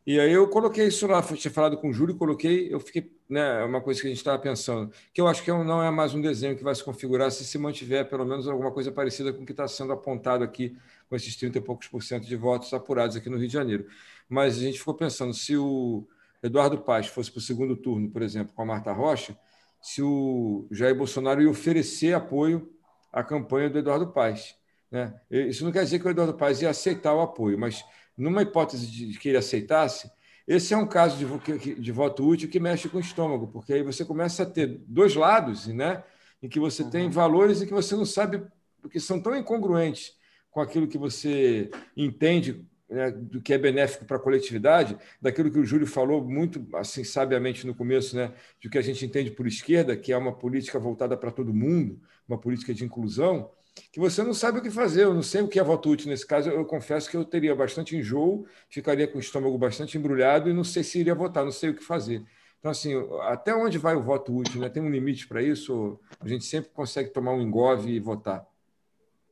[0.05, 3.61] E aí eu coloquei isso lá, tinha falado com o Júlio, coloquei, eu fiquei, né,
[3.61, 5.91] é uma coisa que a gente estava pensando, que eu acho que é não é
[5.91, 9.31] mais um desenho que vai se configurar se se mantiver pelo menos alguma coisa parecida
[9.31, 10.75] com o que está sendo apontado aqui,
[11.07, 13.85] com esses 30 e poucos por cento de votos apurados aqui no Rio de Janeiro.
[14.27, 16.07] Mas a gente ficou pensando, se o
[16.41, 19.37] Eduardo Paz fosse para o segundo turno, por exemplo, com a Marta Rocha,
[19.79, 22.71] se o Jair Bolsonaro ia oferecer apoio
[23.11, 24.55] à campanha do Eduardo Paes.
[24.89, 25.13] Né?
[25.29, 27.83] Isso não quer dizer que o Eduardo Paes ia aceitar o apoio, mas
[28.21, 30.11] numa hipótese de que ele aceitasse,
[30.47, 33.83] esse é um caso de, de voto útil que mexe com o estômago, porque aí
[33.83, 36.03] você começa a ter dois lados, né?
[36.41, 37.11] em que você tem uhum.
[37.11, 38.43] valores e que você não sabe,
[38.81, 40.13] porque são tão incongruentes
[40.49, 45.59] com aquilo que você entende né, do que é benéfico para a coletividade, daquilo que
[45.59, 49.47] o Júlio falou muito assim sabiamente no começo, né, de que a gente entende por
[49.47, 53.49] esquerda, que é uma política voltada para todo mundo, uma política de inclusão,
[53.91, 55.03] que você não sabe o que fazer.
[55.03, 56.49] Eu não sei o que é voto útil nesse caso.
[56.49, 60.63] Eu, confesso que eu teria bastante enjoo, ficaria com o estômago bastante embrulhado e não
[60.63, 62.23] sei se iria votar, não sei o que fazer.
[62.59, 64.61] Então, assim, até onde vai o voto útil?
[64.61, 64.69] Né?
[64.69, 65.99] Tem um limite para isso?
[66.19, 68.45] A gente sempre consegue tomar um engove e votar.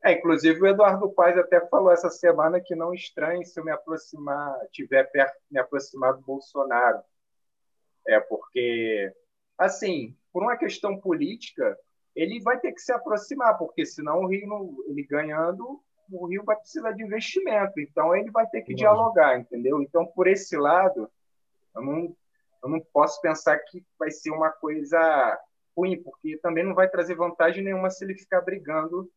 [0.04, 3.72] É, inclusive o Eduardo Paes até falou essa semana que não estranhe se eu me
[3.72, 7.02] aproximar, tiver perto, me aproximar do Bolsonaro.
[8.08, 9.14] É porque,
[9.58, 11.78] assim, por uma questão política,
[12.16, 15.82] ele vai ter que se aproximar, porque senão o Rio, ele ganhando,
[16.12, 17.80] o Rio vai precisar de investimento.
[17.80, 19.82] Então ele vai ter que dialogar, entendeu?
[19.82, 21.10] Então por esse lado,
[21.76, 22.16] eu não,
[22.64, 25.39] eu não posso pensar que vai ser uma coisa
[25.78, 29.10] ruim, porque também não vai trazer vantagem nenhuma se ele ficar brigando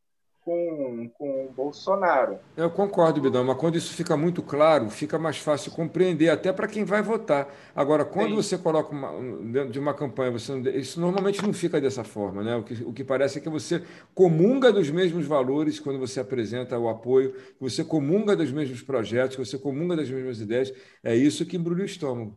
[0.45, 2.39] com, com o Bolsonaro.
[2.57, 6.67] Eu concordo, Bidão, mas quando isso fica muito claro, fica mais fácil compreender, até para
[6.67, 7.49] quem vai votar.
[7.75, 8.37] Agora, quando Sim.
[8.37, 9.11] você coloca uma,
[9.53, 12.43] dentro de uma campanha, você não, isso normalmente não fica dessa forma.
[12.43, 12.57] Né?
[12.57, 13.85] O, que, o que parece é que você
[14.15, 19.57] comunga dos mesmos valores quando você apresenta o apoio, você comunga dos mesmos projetos, você
[19.57, 20.73] comunga das mesmas ideias.
[21.05, 22.37] É isso que embrulha o estômago.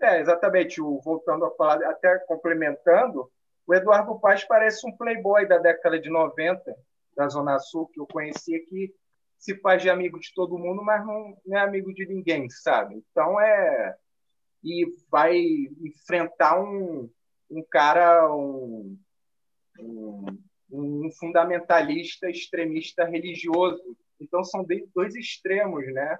[0.00, 0.80] É, exatamente.
[0.80, 3.28] O, voltando a falar, até complementando,
[3.66, 6.74] o Eduardo Paz parece um playboy da década de 90
[7.16, 8.94] da Zona Sul que eu conhecia que
[9.38, 12.94] se faz de amigo de todo mundo, mas não, não é amigo de ninguém, sabe?
[12.94, 13.96] Então é
[14.62, 15.36] e vai
[15.80, 17.10] enfrentar um,
[17.50, 18.96] um cara, um,
[19.78, 20.26] um,
[20.70, 23.96] um fundamentalista extremista religioso.
[24.20, 26.18] Então são dois extremos, né?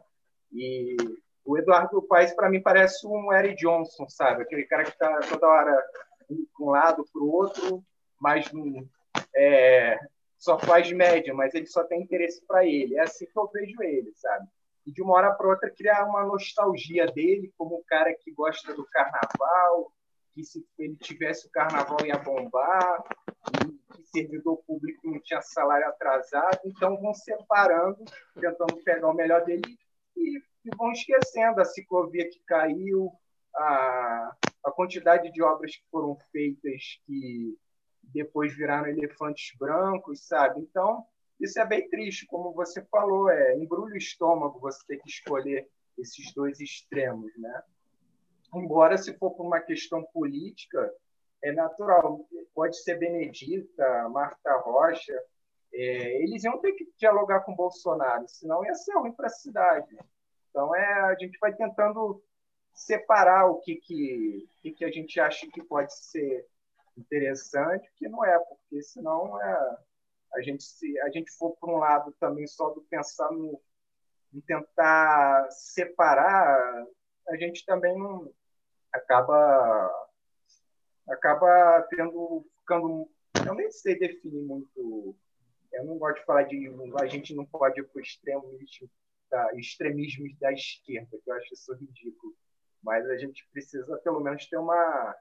[0.52, 0.96] E
[1.44, 4.42] o Eduardo Paes, para mim, parece um Eric Johnson, sabe?
[4.42, 5.88] Aquele cara que está toda hora
[6.28, 7.84] de um lado para o outro,
[8.20, 8.50] mas
[9.34, 9.98] é,
[10.42, 12.96] só faz média, mas ele só tem interesse para ele.
[12.96, 14.48] É assim que eu vejo ele, sabe?
[14.84, 18.74] E de uma hora para outra criar uma nostalgia dele como um cara que gosta
[18.74, 19.92] do carnaval,
[20.32, 23.04] que se ele tivesse o carnaval ia bombar,
[23.94, 29.62] que servidor público não tinha salário atrasado, então vão separando, tentando pegar o melhor dele
[30.16, 33.12] e, e vão esquecendo a ciclovia que caiu,
[33.54, 34.34] a,
[34.64, 37.56] a quantidade de obras que foram feitas que
[38.12, 40.60] depois viraram elefantes brancos, sabe?
[40.60, 41.04] Então,
[41.40, 45.68] isso é bem triste, como você falou, é embrulha o estômago você ter que escolher
[45.98, 47.62] esses dois extremos, né?
[48.54, 50.92] Embora, se for por uma questão política,
[51.42, 52.26] é natural.
[52.54, 55.18] Pode ser Benedita, Marta Rocha,
[55.72, 59.96] é, eles iam ter que dialogar com Bolsonaro, senão ia ser ruim para a cidade.
[60.50, 62.22] Então, é, a gente vai tentando
[62.74, 66.46] separar o que, que, que, que a gente acha que pode ser
[66.96, 69.78] interessante, que não é, porque senão é,
[70.34, 73.60] a gente se a gente for por um lado também só do pensar no
[74.34, 76.86] em tentar separar,
[77.28, 78.32] a gente também não
[78.92, 80.08] acaba
[81.08, 83.10] acaba tendo ficando
[83.46, 85.14] eu nem sei definir muito
[85.72, 86.70] eu não gosto de falar de
[87.00, 88.58] a gente não pode ir para o extremo
[89.30, 92.34] da, extremismo da esquerda que eu acho isso ridículo
[92.82, 95.14] mas a gente precisa pelo menos ter uma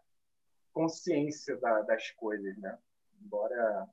[0.74, 2.78] consciência da, das coisas, né?
[3.24, 3.88] Embora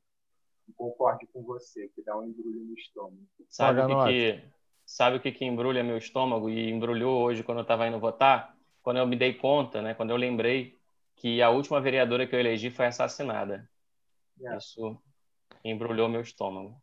[0.77, 3.27] concorde com você, que dá um embrulho no estômago.
[3.49, 4.45] Sabe o que, que,
[4.85, 8.55] sabe o que, que embrulha meu estômago e embrulhou hoje quando eu estava indo votar?
[8.83, 9.95] Quando eu me dei conta, né?
[9.95, 10.77] Quando eu lembrei
[11.17, 13.69] que a última vereadora que eu elegi foi assassinada.
[14.41, 14.57] É.
[14.57, 15.01] Isso
[15.65, 16.81] embrulhou meu estômago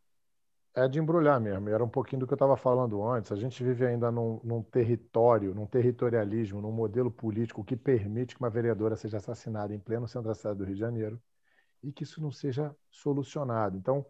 [0.76, 1.70] é de embrulhar mesmo.
[1.70, 3.32] Era um pouquinho do que eu estava falando antes.
[3.32, 8.40] A gente vive ainda num, num, território, num territorialismo, num modelo político que permite que
[8.42, 11.20] uma vereadora seja assassinada em pleno centro da cidade do Rio de Janeiro
[11.82, 13.78] e que isso não seja solucionado.
[13.78, 14.04] Então,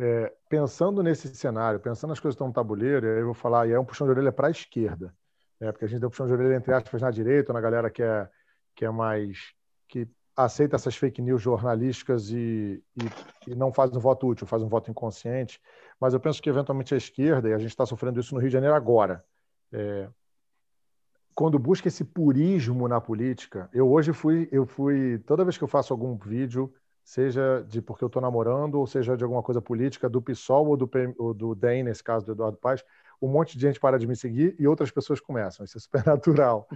[0.00, 3.72] é, pensando nesse cenário, pensando nas coisas que estão no tabuleiro, eu vou falar, e
[3.72, 5.14] é um puxão de orelha para a esquerda,
[5.60, 5.70] né?
[5.72, 8.26] porque a gente deu puxão de orelha, entre aspas, na direita, na galera que é,
[8.74, 9.52] que é mais.
[9.86, 10.08] que
[10.44, 14.68] aceita essas fake news jornalísticas e, e, e, não faz um voto útil, faz um
[14.68, 15.60] voto inconsciente.
[16.00, 18.48] Mas eu penso que, eventualmente, a esquerda, e a gente está sofrendo isso no Rio
[18.48, 19.24] de Janeiro agora,
[19.72, 20.08] é,
[21.34, 25.68] quando busca esse purismo na política, eu hoje fui, eu fui, toda vez que eu
[25.68, 26.72] faço algum vídeo,
[27.02, 30.76] seja de porque eu estou namorando, ou seja de alguma coisa política, do PSOL ou
[30.76, 32.84] do, ou do DEM, nesse caso do Eduardo Paes,
[33.20, 35.64] um monte de gente para de me seguir e outras pessoas começam.
[35.64, 36.68] Isso é super natural.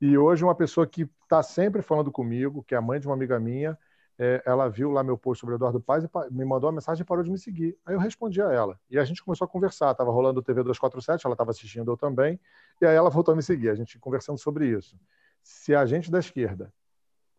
[0.00, 3.14] E hoje uma pessoa que está sempre falando comigo, que é a mãe de uma
[3.14, 3.78] amiga minha,
[4.18, 7.04] é, ela viu lá meu post sobre Eduardo Paz e me mandou uma mensagem e
[7.04, 7.76] parou de me seguir.
[7.84, 8.78] Aí eu respondi a ela.
[8.90, 9.92] E a gente começou a conversar.
[9.92, 12.40] Estava rolando o TV 247, ela estava assistindo eu também.
[12.80, 13.68] E aí ela voltou a me seguir.
[13.68, 14.98] A gente conversando sobre isso.
[15.42, 16.72] Se a gente da esquerda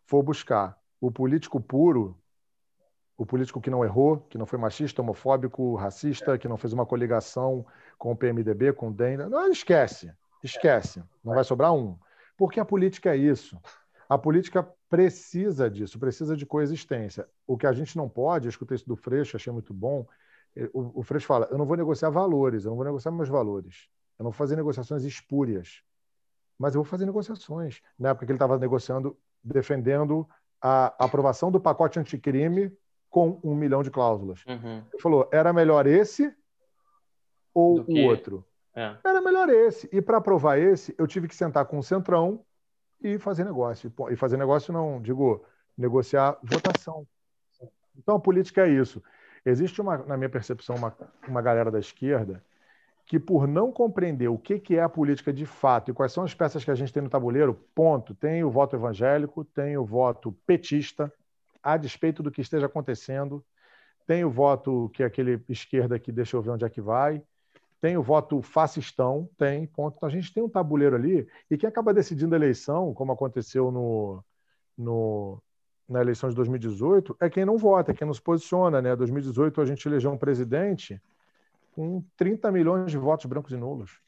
[0.05, 2.18] for buscar o político puro,
[3.18, 6.86] o político que não errou, que não foi machista, homofóbico, racista, que não fez uma
[6.86, 7.66] coligação
[7.97, 10.14] com o PMDB, com o DEM, não, esquece.
[10.43, 11.03] Esquece.
[11.24, 11.97] Não vai sobrar um.
[12.38, 13.59] Porque a política é isso.
[14.07, 17.27] A política precisa disso, precisa de coexistência.
[17.45, 20.07] O que a gente não pode, eu escutei isso do Freixo, achei muito bom.
[20.55, 23.27] Eh, o, o Freixo fala: eu não vou negociar valores, eu não vou negociar meus
[23.27, 25.81] valores, eu não vou fazer negociações espúrias,
[26.57, 27.81] mas eu vou fazer negociações.
[27.99, 30.27] Na época que ele estava negociando, defendendo
[30.61, 32.71] a aprovação do pacote anticrime
[33.09, 34.43] com um milhão de cláusulas.
[34.45, 34.83] Uhum.
[34.93, 36.33] Ele falou: era melhor esse
[37.53, 38.45] ou o outro?
[38.78, 38.95] É.
[39.03, 39.89] Era melhor esse.
[39.91, 42.45] E para aprovar esse, eu tive que sentar com o Centrão
[43.01, 43.91] e fazer negócio.
[44.11, 45.43] E fazer negócio não, digo,
[45.75, 47.07] negociar votação.
[47.97, 49.01] Então a política é isso.
[49.43, 50.95] Existe, uma, na minha percepção, uma,
[51.28, 52.43] uma galera da esquerda
[53.03, 56.23] que, por não compreender o que, que é a política de fato e quais são
[56.23, 58.13] as peças que a gente tem no tabuleiro, ponto.
[58.13, 61.11] Tem o voto evangélico, tem o voto petista,
[61.63, 63.43] a despeito do que esteja acontecendo.
[64.05, 67.23] Tem o voto que é aquele esquerda que deixa eu ver onde é que vai.
[67.80, 69.95] Tem o voto fascistão, tem, ponto.
[69.97, 73.71] Então a gente tem um tabuleiro ali, e quem acaba decidindo a eleição, como aconteceu
[73.71, 74.23] no,
[74.78, 75.41] no,
[75.88, 78.82] na eleição de 2018, é quem não vota, é quem não se posiciona.
[78.82, 78.95] Né?
[78.95, 81.01] 2018 a gente elegeu um presidente
[81.71, 83.99] com 30 milhões de votos brancos e nulos.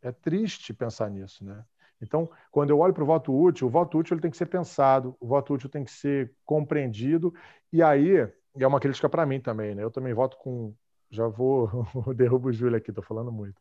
[0.00, 1.64] É triste pensar nisso, né?
[2.00, 4.46] Então, quando eu olho para o voto útil, o voto útil ele tem que ser
[4.46, 7.32] pensado, o voto útil tem que ser compreendido,
[7.72, 8.28] e aí
[8.58, 9.82] é uma crítica para mim também, né?
[9.84, 10.74] Eu também voto com.
[11.12, 11.70] Já vou.
[12.16, 13.60] derrubo o Júlio aqui, estou falando muito.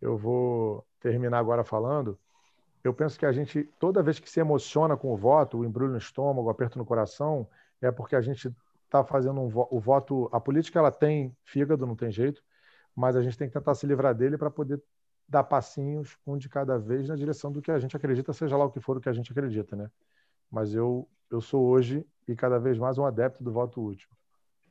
[0.00, 2.18] Eu vou terminar agora falando.
[2.84, 5.92] Eu penso que a gente, toda vez que se emociona com o voto, o embrulho
[5.92, 7.48] no estômago, o aperto no coração,
[7.80, 10.28] é porque a gente está fazendo um vo o voto.
[10.32, 12.42] A política ela tem fígado, não tem jeito,
[12.94, 14.82] mas a gente tem que tentar se livrar dele para poder
[15.28, 18.64] dar passinhos, um de cada vez, na direção do que a gente acredita, seja lá
[18.64, 19.90] o que for o que a gente acredita, né?
[20.50, 24.08] Mas eu, eu sou hoje e cada vez mais um adepto do voto útil.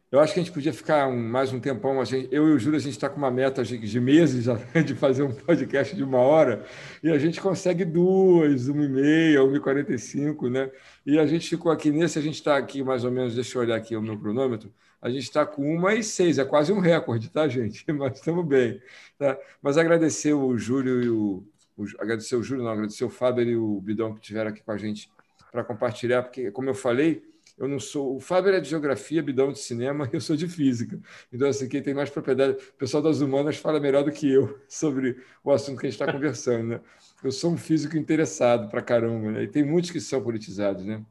[0.09, 2.03] Eu acho que a gente podia ficar um, mais um tempão.
[2.05, 4.95] Gente, eu e o Júlio, a gente está com uma meta de, meses já, de
[4.95, 6.65] fazer um podcast de uma hora
[7.03, 10.71] e a gente consegue duas, uma e meia, uma e quarenta e cinco, né?
[11.05, 13.61] E a gente ficou aqui nesse, a gente está aqui mais ou menos, deixa eu
[13.61, 16.79] olhar aqui o meu cronômetro, a gente está com uma e seis, é quase um
[16.79, 17.83] recorde, tá, gente?
[17.91, 18.81] Mas estamos bem.
[19.19, 19.37] Tá?
[19.61, 21.43] Mas agradecer o Júlio e o,
[21.75, 21.85] o.
[21.99, 24.77] Agradecer o Júlio, não, agradecer o Fábio e o Bidão que estiveram aqui com a
[24.77, 25.11] gente
[25.51, 27.23] para compartilhar, porque, como eu falei,
[27.57, 28.15] eu não sou.
[28.15, 30.99] O Fábio é de geografia, Bidão de cinema, eu sou de física.
[31.31, 32.53] Então, assim, quem tem mais propriedade.
[32.53, 35.99] O pessoal das humanas fala melhor do que eu sobre o assunto que a gente
[36.01, 36.81] está conversando, né?
[37.23, 39.43] Eu sou um físico interessado para caramba, né?
[39.43, 41.03] E tem muitos que são politizados, né?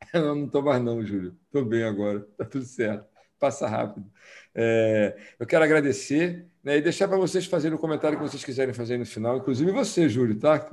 [0.14, 1.36] Eu não estou mais, não, Júlio.
[1.46, 3.10] Estou bem agora, está tudo certo
[3.40, 4.06] passa rápido.
[4.54, 8.74] É, eu quero agradecer né, e deixar para vocês fazerem o comentário que vocês quiserem
[8.74, 10.68] fazer no final, inclusive você, Júlio, tá?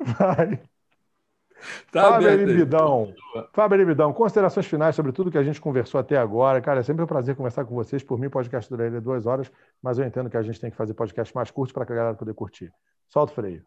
[0.00, 0.60] Vai.
[1.90, 3.14] Tá Fábio Libidão.
[3.52, 6.60] Fábio Libidão, considerações finais sobre tudo que a gente conversou até agora.
[6.60, 8.02] Cara, é sempre um prazer conversar com vocês.
[8.02, 9.50] Por mim, o podcast duraria duas horas,
[9.82, 12.14] mas eu entendo que a gente tem que fazer podcast mais curto para a galera
[12.14, 12.72] poder curtir.
[13.08, 13.64] Solta o freio.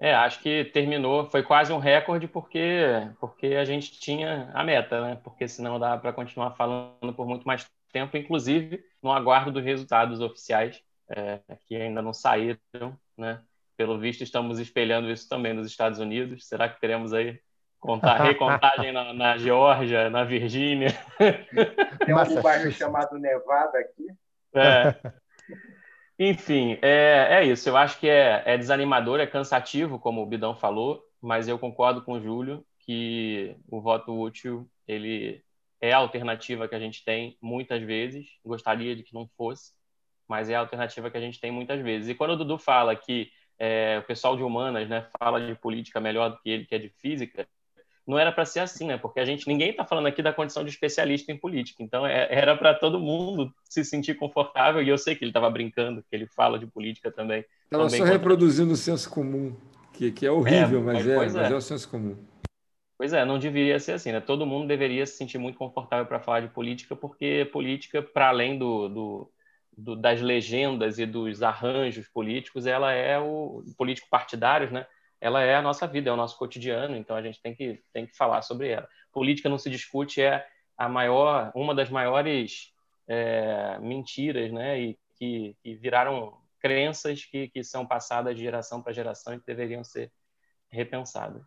[0.00, 5.00] É, acho que terminou, foi quase um recorde porque porque a gente tinha a meta,
[5.00, 5.20] né?
[5.24, 10.20] Porque senão dá para continuar falando por muito mais tempo, inclusive no aguardo dos resultados
[10.20, 12.58] oficiais é, que ainda não saíram,
[13.16, 13.42] né?
[13.76, 16.46] Pelo visto, estamos espelhando isso também nos Estados Unidos.
[16.46, 17.40] Será que teremos aí
[17.80, 20.90] contar, recontagem na, na Geórgia, na Virgínia?
[22.04, 24.06] Tem um bairro chamado Nevada aqui.
[24.54, 24.94] É.
[26.18, 27.68] Enfim, é, é isso.
[27.68, 32.02] Eu acho que é, é desanimador, é cansativo, como o Bidão falou, mas eu concordo
[32.02, 35.42] com o Júlio que o voto útil ele
[35.80, 38.26] é a alternativa que a gente tem muitas vezes.
[38.44, 39.72] Gostaria de que não fosse,
[40.28, 42.08] mas é a alternativa que a gente tem muitas vezes.
[42.08, 43.30] E quando o Dudu fala que
[43.64, 46.78] é, o pessoal de humanas né, fala de política melhor do que ele que é
[46.80, 47.46] de física,
[48.04, 48.98] não era para ser assim, né?
[48.98, 51.80] Porque a gente ninguém está falando aqui da condição de especialista em política.
[51.80, 54.82] Então é, era para todo mundo se sentir confortável.
[54.82, 57.44] E eu sei que ele estava brincando, que ele fala de política também.
[57.62, 59.56] Estava só reproduzindo o senso comum,
[59.92, 61.52] que, que é horrível, é, mas, é, mas é.
[61.52, 62.16] é o senso comum.
[62.98, 64.20] Pois é, não deveria ser assim, né?
[64.20, 68.58] Todo mundo deveria se sentir muito confortável para falar de política, porque política, para além
[68.58, 69.30] do, do,
[69.76, 74.86] do, das legendas e dos arranjos políticos, ela é o político partidários, né?
[75.20, 78.04] ela é a nossa vida, é o nosso cotidiano, então a gente tem que, tem
[78.04, 78.88] que falar sobre ela.
[79.12, 80.44] Política não se discute é
[80.76, 82.72] a maior, uma das maiores
[83.06, 88.92] é, mentiras, né, e que, que, viraram crenças que, que são passadas de geração para
[88.92, 90.10] geração e que deveriam ser
[90.68, 91.42] repensadas.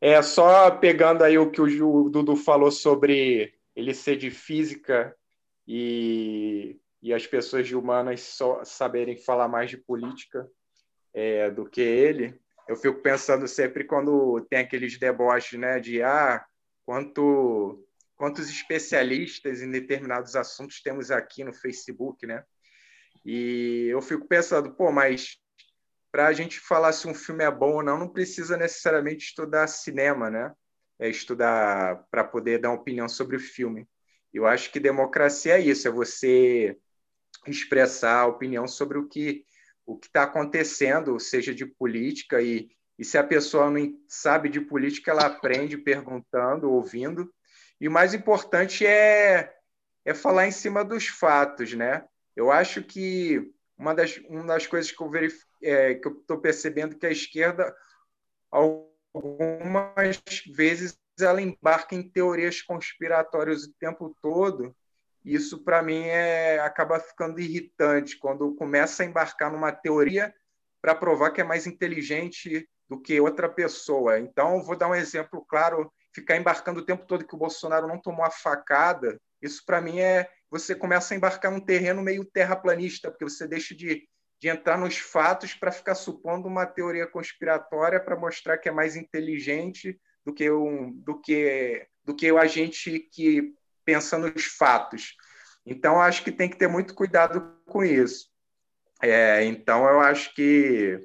[0.00, 5.16] É, só pegando aí o que o Dudu falou sobre ele ser de física
[5.66, 10.44] e, e as pessoas humanas só saberem falar mais de política
[11.14, 12.36] é, do que ele,
[12.68, 16.44] eu fico pensando sempre quando tem aqueles deboches, né, de ah,
[16.84, 17.86] quanto
[18.16, 22.42] quantos especialistas em determinados assuntos temos aqui no Facebook, né?
[23.24, 25.36] E eu fico pensando, pô, mas
[26.10, 29.68] para a gente falar se um filme é bom ou não, não precisa necessariamente estudar
[29.68, 30.52] cinema, né?
[30.98, 33.86] É estudar para poder dar opinião sobre o filme.
[34.34, 36.76] Eu acho que democracia é isso, é você
[37.50, 39.44] expressar a opinião sobre o que
[39.86, 42.68] o que está acontecendo, seja de política, e,
[42.98, 47.32] e se a pessoa não sabe de política, ela aprende perguntando, ouvindo.
[47.80, 49.54] E o mais importante é,
[50.04, 52.04] é falar em cima dos fatos, né?
[52.34, 56.38] Eu acho que uma das, uma das coisas que eu verif, é, que eu estou
[56.38, 57.74] percebendo que a esquerda
[58.50, 60.20] algumas
[60.52, 64.74] vezes ela embarca em teorias conspiratórias o tempo todo
[65.26, 70.32] isso, para mim, é, acaba ficando irritante quando começa a embarcar numa teoria
[70.80, 74.20] para provar que é mais inteligente do que outra pessoa.
[74.20, 78.00] Então, vou dar um exemplo claro, ficar embarcando o tempo todo que o Bolsonaro não
[78.00, 83.10] tomou a facada, isso para mim é você começa a embarcar num terreno meio terraplanista,
[83.10, 84.08] porque você deixa de,
[84.40, 88.94] de entrar nos fatos para ficar supondo uma teoria conspiratória para mostrar que é mais
[88.94, 93.52] inteligente do que um, do que do que o agente que
[93.86, 95.14] pensa nos fatos.
[95.64, 98.26] Então acho que tem que ter muito cuidado com isso.
[99.02, 101.00] É, então eu acho que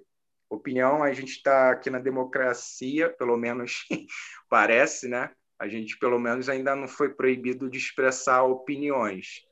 [0.49, 3.85] opinião a gente está aqui na democracia, pelo menos
[4.49, 5.31] parece, né?
[5.61, 9.45] a gente pelo menos ainda não foi proibido de expressar opiniões.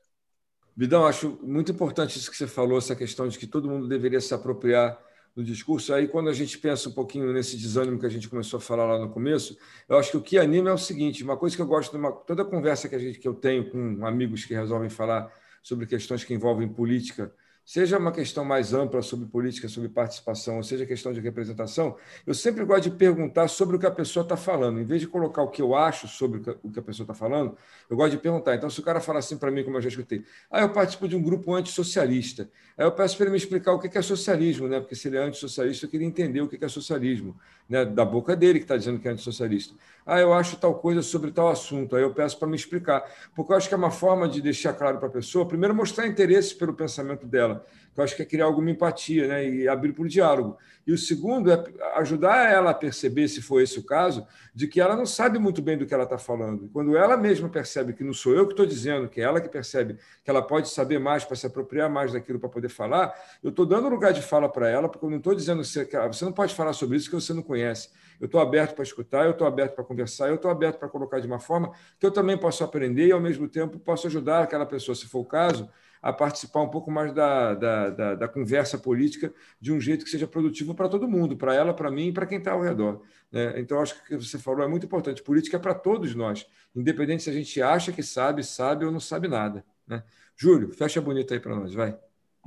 [0.76, 4.20] Vidão, acho muito importante isso que você falou, essa questão de que todo mundo deveria
[4.20, 5.00] se apropriar
[5.40, 5.92] do discurso.
[5.92, 8.84] Aí, quando a gente pensa um pouquinho nesse desânimo que a gente começou a falar
[8.84, 9.56] lá no começo,
[9.88, 11.98] eu acho que o que anima é o seguinte: uma coisa que eu gosto de
[11.98, 15.32] uma, toda conversa que, a gente, que eu tenho com amigos que resolvem falar
[15.62, 17.32] sobre questões que envolvem política
[17.64, 21.96] seja uma questão mais ampla sobre política, sobre participação, ou seja questão de representação,
[22.26, 24.80] eu sempre gosto de perguntar sobre o que a pessoa está falando.
[24.80, 27.56] Em vez de colocar o que eu acho sobre o que a pessoa está falando,
[27.88, 28.54] eu gosto de perguntar.
[28.54, 31.06] Então, se o cara falar assim para mim, como eu já escutei, ah, eu participo
[31.06, 32.48] de um grupo antissocialista.
[32.76, 34.80] Aí eu peço para ele me explicar o que é socialismo, né?
[34.80, 37.36] porque se ele é antissocialista, eu queria entender o que é socialismo,
[37.68, 37.84] né?
[37.84, 39.74] da boca dele que está dizendo que é antissocialista.
[40.06, 41.94] Ah, eu acho tal coisa sobre tal assunto.
[41.94, 43.04] Aí eu peço para me explicar.
[43.34, 46.06] Porque eu acho que é uma forma de deixar claro para a pessoa, primeiro, mostrar
[46.06, 49.48] interesse pelo pensamento dela, que eu acho que é criar alguma empatia né?
[49.48, 50.56] e abrir para o diálogo.
[50.86, 51.64] E o segundo é
[51.96, 55.60] ajudar ela a perceber, se for esse o caso, de que ela não sabe muito
[55.60, 56.68] bem do que ela está falando.
[56.72, 59.48] Quando ela mesma percebe que não sou eu que estou dizendo, que é ela que
[59.48, 63.50] percebe que ela pode saber mais para se apropriar mais daquilo para poder falar, eu
[63.50, 66.32] estou dando lugar de fala para ela, porque eu não estou dizendo que você não
[66.32, 67.90] pode falar sobre isso que você não conhece.
[68.20, 71.20] Eu estou aberto para escutar, eu estou aberto para conversar, eu estou aberto para colocar
[71.20, 74.66] de uma forma que eu também posso aprender e, ao mesmo tempo, posso ajudar aquela
[74.66, 75.68] pessoa, se for o caso,
[76.02, 80.10] a participar um pouco mais da, da, da, da conversa política de um jeito que
[80.10, 83.02] seja produtivo para todo mundo, para ela, para mim e para quem está ao redor.
[83.30, 83.60] Né?
[83.60, 85.22] Então, acho que o que você falou é muito importante.
[85.22, 89.00] Política é para todos nós, independente se a gente acha que sabe, sabe ou não
[89.00, 89.64] sabe nada.
[89.86, 90.02] Né?
[90.36, 91.98] Júlio, fecha bonito aí para nós, vai.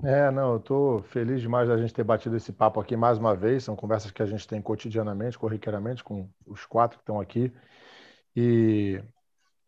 [0.01, 3.35] É, não, eu estou feliz demais da gente ter batido esse papo aqui mais uma
[3.35, 3.63] vez.
[3.63, 7.53] São conversas que a gente tem cotidianamente, corriqueiramente, com os quatro que estão aqui.
[8.35, 8.99] E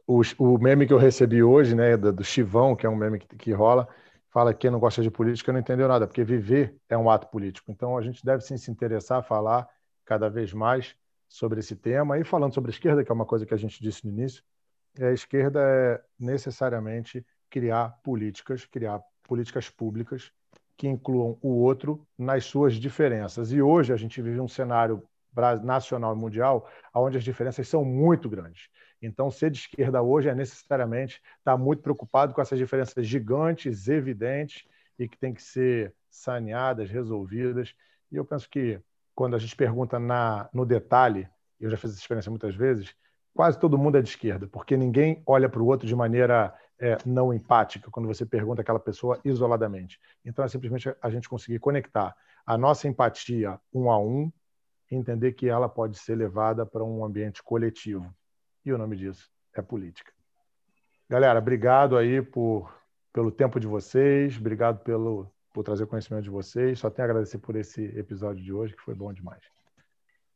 [0.08, 3.20] o, o meme que eu recebi hoje, né, do, do Chivão, que é um meme
[3.20, 3.88] que, que rola,
[4.30, 7.28] fala que quem não gosta de política não entendeu nada, porque viver é um ato
[7.28, 7.72] político.
[7.72, 9.68] Então a gente deve sim se interessar, falar
[10.04, 10.96] cada vez mais
[11.28, 12.20] sobre esse tema.
[12.20, 14.44] E falando sobre a esquerda, que é uma coisa que a gente disse no início,
[15.00, 20.32] a esquerda é necessariamente criar políticas, criar políticas públicas
[20.78, 23.52] que incluam o outro nas suas diferenças.
[23.52, 25.04] E hoje a gente vive um cenário
[25.64, 28.70] nacional e mundial onde as diferenças são muito grandes.
[29.02, 34.66] Então, ser de esquerda hoje é necessariamente estar muito preocupado com essas diferenças gigantes, evidentes,
[34.98, 37.76] e que têm que ser saneadas, resolvidas.
[38.12, 38.80] E eu penso que
[39.14, 41.28] quando a gente pergunta na, no detalhe,
[41.60, 42.96] eu já fiz essa experiência muitas vezes,
[43.34, 46.98] quase todo mundo é de esquerda, porque ninguém olha para o outro de maneira é,
[47.06, 50.00] não empática quando você pergunta aquela pessoa isoladamente.
[50.24, 52.16] Então, é simplesmente a gente conseguir conectar
[52.46, 54.32] a nossa empatia um a um
[54.92, 58.14] entender que ela pode ser levada para um ambiente coletivo.
[58.66, 60.12] E o nome disso é política.
[61.08, 62.76] Galera, obrigado aí por,
[63.14, 66.80] pelo tempo de vocês, obrigado pelo, por trazer conhecimento de vocês.
[66.80, 69.44] Só tenho a agradecer por esse episódio de hoje, que foi bom demais.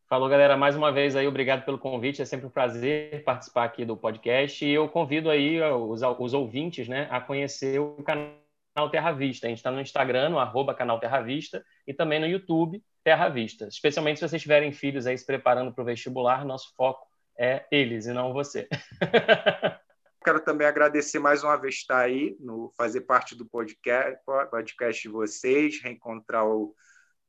[0.08, 2.22] Falou, galera, mais uma vez aí, obrigado pelo convite.
[2.22, 4.64] É sempre um prazer participar aqui do podcast.
[4.64, 9.48] E eu convido aí os, os ouvintes né, a conhecer o canal Terra Vista.
[9.48, 13.28] A gente está no Instagram, no arroba canal Terra Vista, e também no YouTube Terra
[13.28, 13.68] Vista.
[13.68, 17.09] Especialmente se vocês tiverem filhos aí se preparando para o vestibular, nosso foco
[17.40, 18.68] é eles e não você.
[20.22, 24.20] Quero também agradecer mais uma vez estar aí, no fazer parte do podcast,
[24.52, 26.76] podcast de vocês, reencontrar o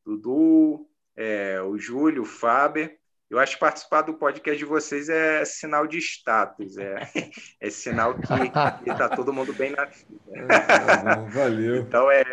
[0.04, 2.98] Dudu, é, o Júlio, o Faber.
[3.30, 7.08] Eu acho que participar do podcast de vocês é sinal de status, é,
[7.60, 10.08] é sinal que está todo mundo bem na vida.
[11.30, 11.76] Valeu.
[11.76, 12.24] Então, é,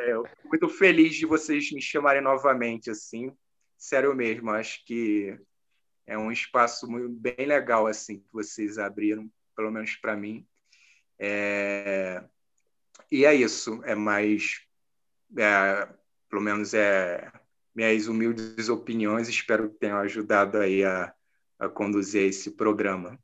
[0.44, 3.32] muito feliz de vocês me chamarem novamente, assim.
[3.78, 5.38] Sério mesmo, acho que
[6.08, 10.48] é um espaço muito, bem legal assim que vocês abriram, pelo menos para mim.
[11.20, 12.24] É...
[13.12, 14.62] E é isso, é mais,
[15.38, 15.88] é,
[16.30, 17.32] pelo menos é
[17.76, 19.30] minhas humildes opiniões.
[19.30, 21.14] Espero que tenham ajudado aí a,
[21.60, 23.20] a conduzir esse programa.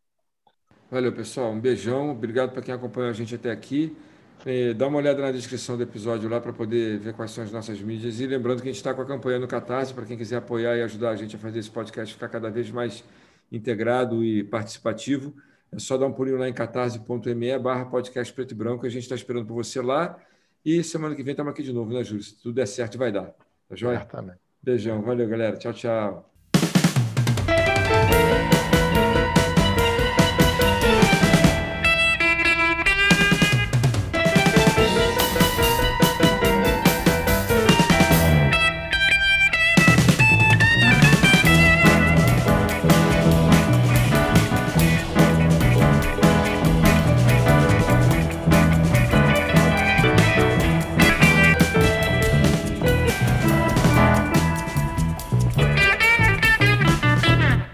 [0.92, 1.52] Valeu, pessoal.
[1.52, 2.12] Um beijão.
[2.12, 3.98] Obrigado para quem acompanhou a gente até aqui.
[4.46, 7.52] É, dá uma olhada na descrição do episódio lá para poder ver quais são as
[7.52, 8.20] nossas mídias.
[8.20, 10.76] E lembrando que a gente está com a campanha no Catarse, para quem quiser apoiar
[10.76, 13.04] e ajudar a gente a fazer esse podcast ficar cada vez mais
[13.52, 15.34] integrado e participativo.
[15.72, 18.86] É só dar um pulinho lá em catarse.me barra podcast preto e branco.
[18.86, 20.20] A gente está esperando por você lá.
[20.66, 22.24] E semana que vem estamos aqui de novo, né, Júlio?
[22.24, 23.34] Se tudo der certo, vai dar.
[23.68, 24.00] Tá joia?
[24.00, 24.40] Certamente.
[24.62, 25.02] Beijão.
[25.02, 25.58] Valeu, galera.
[25.58, 26.33] Tchau, tchau.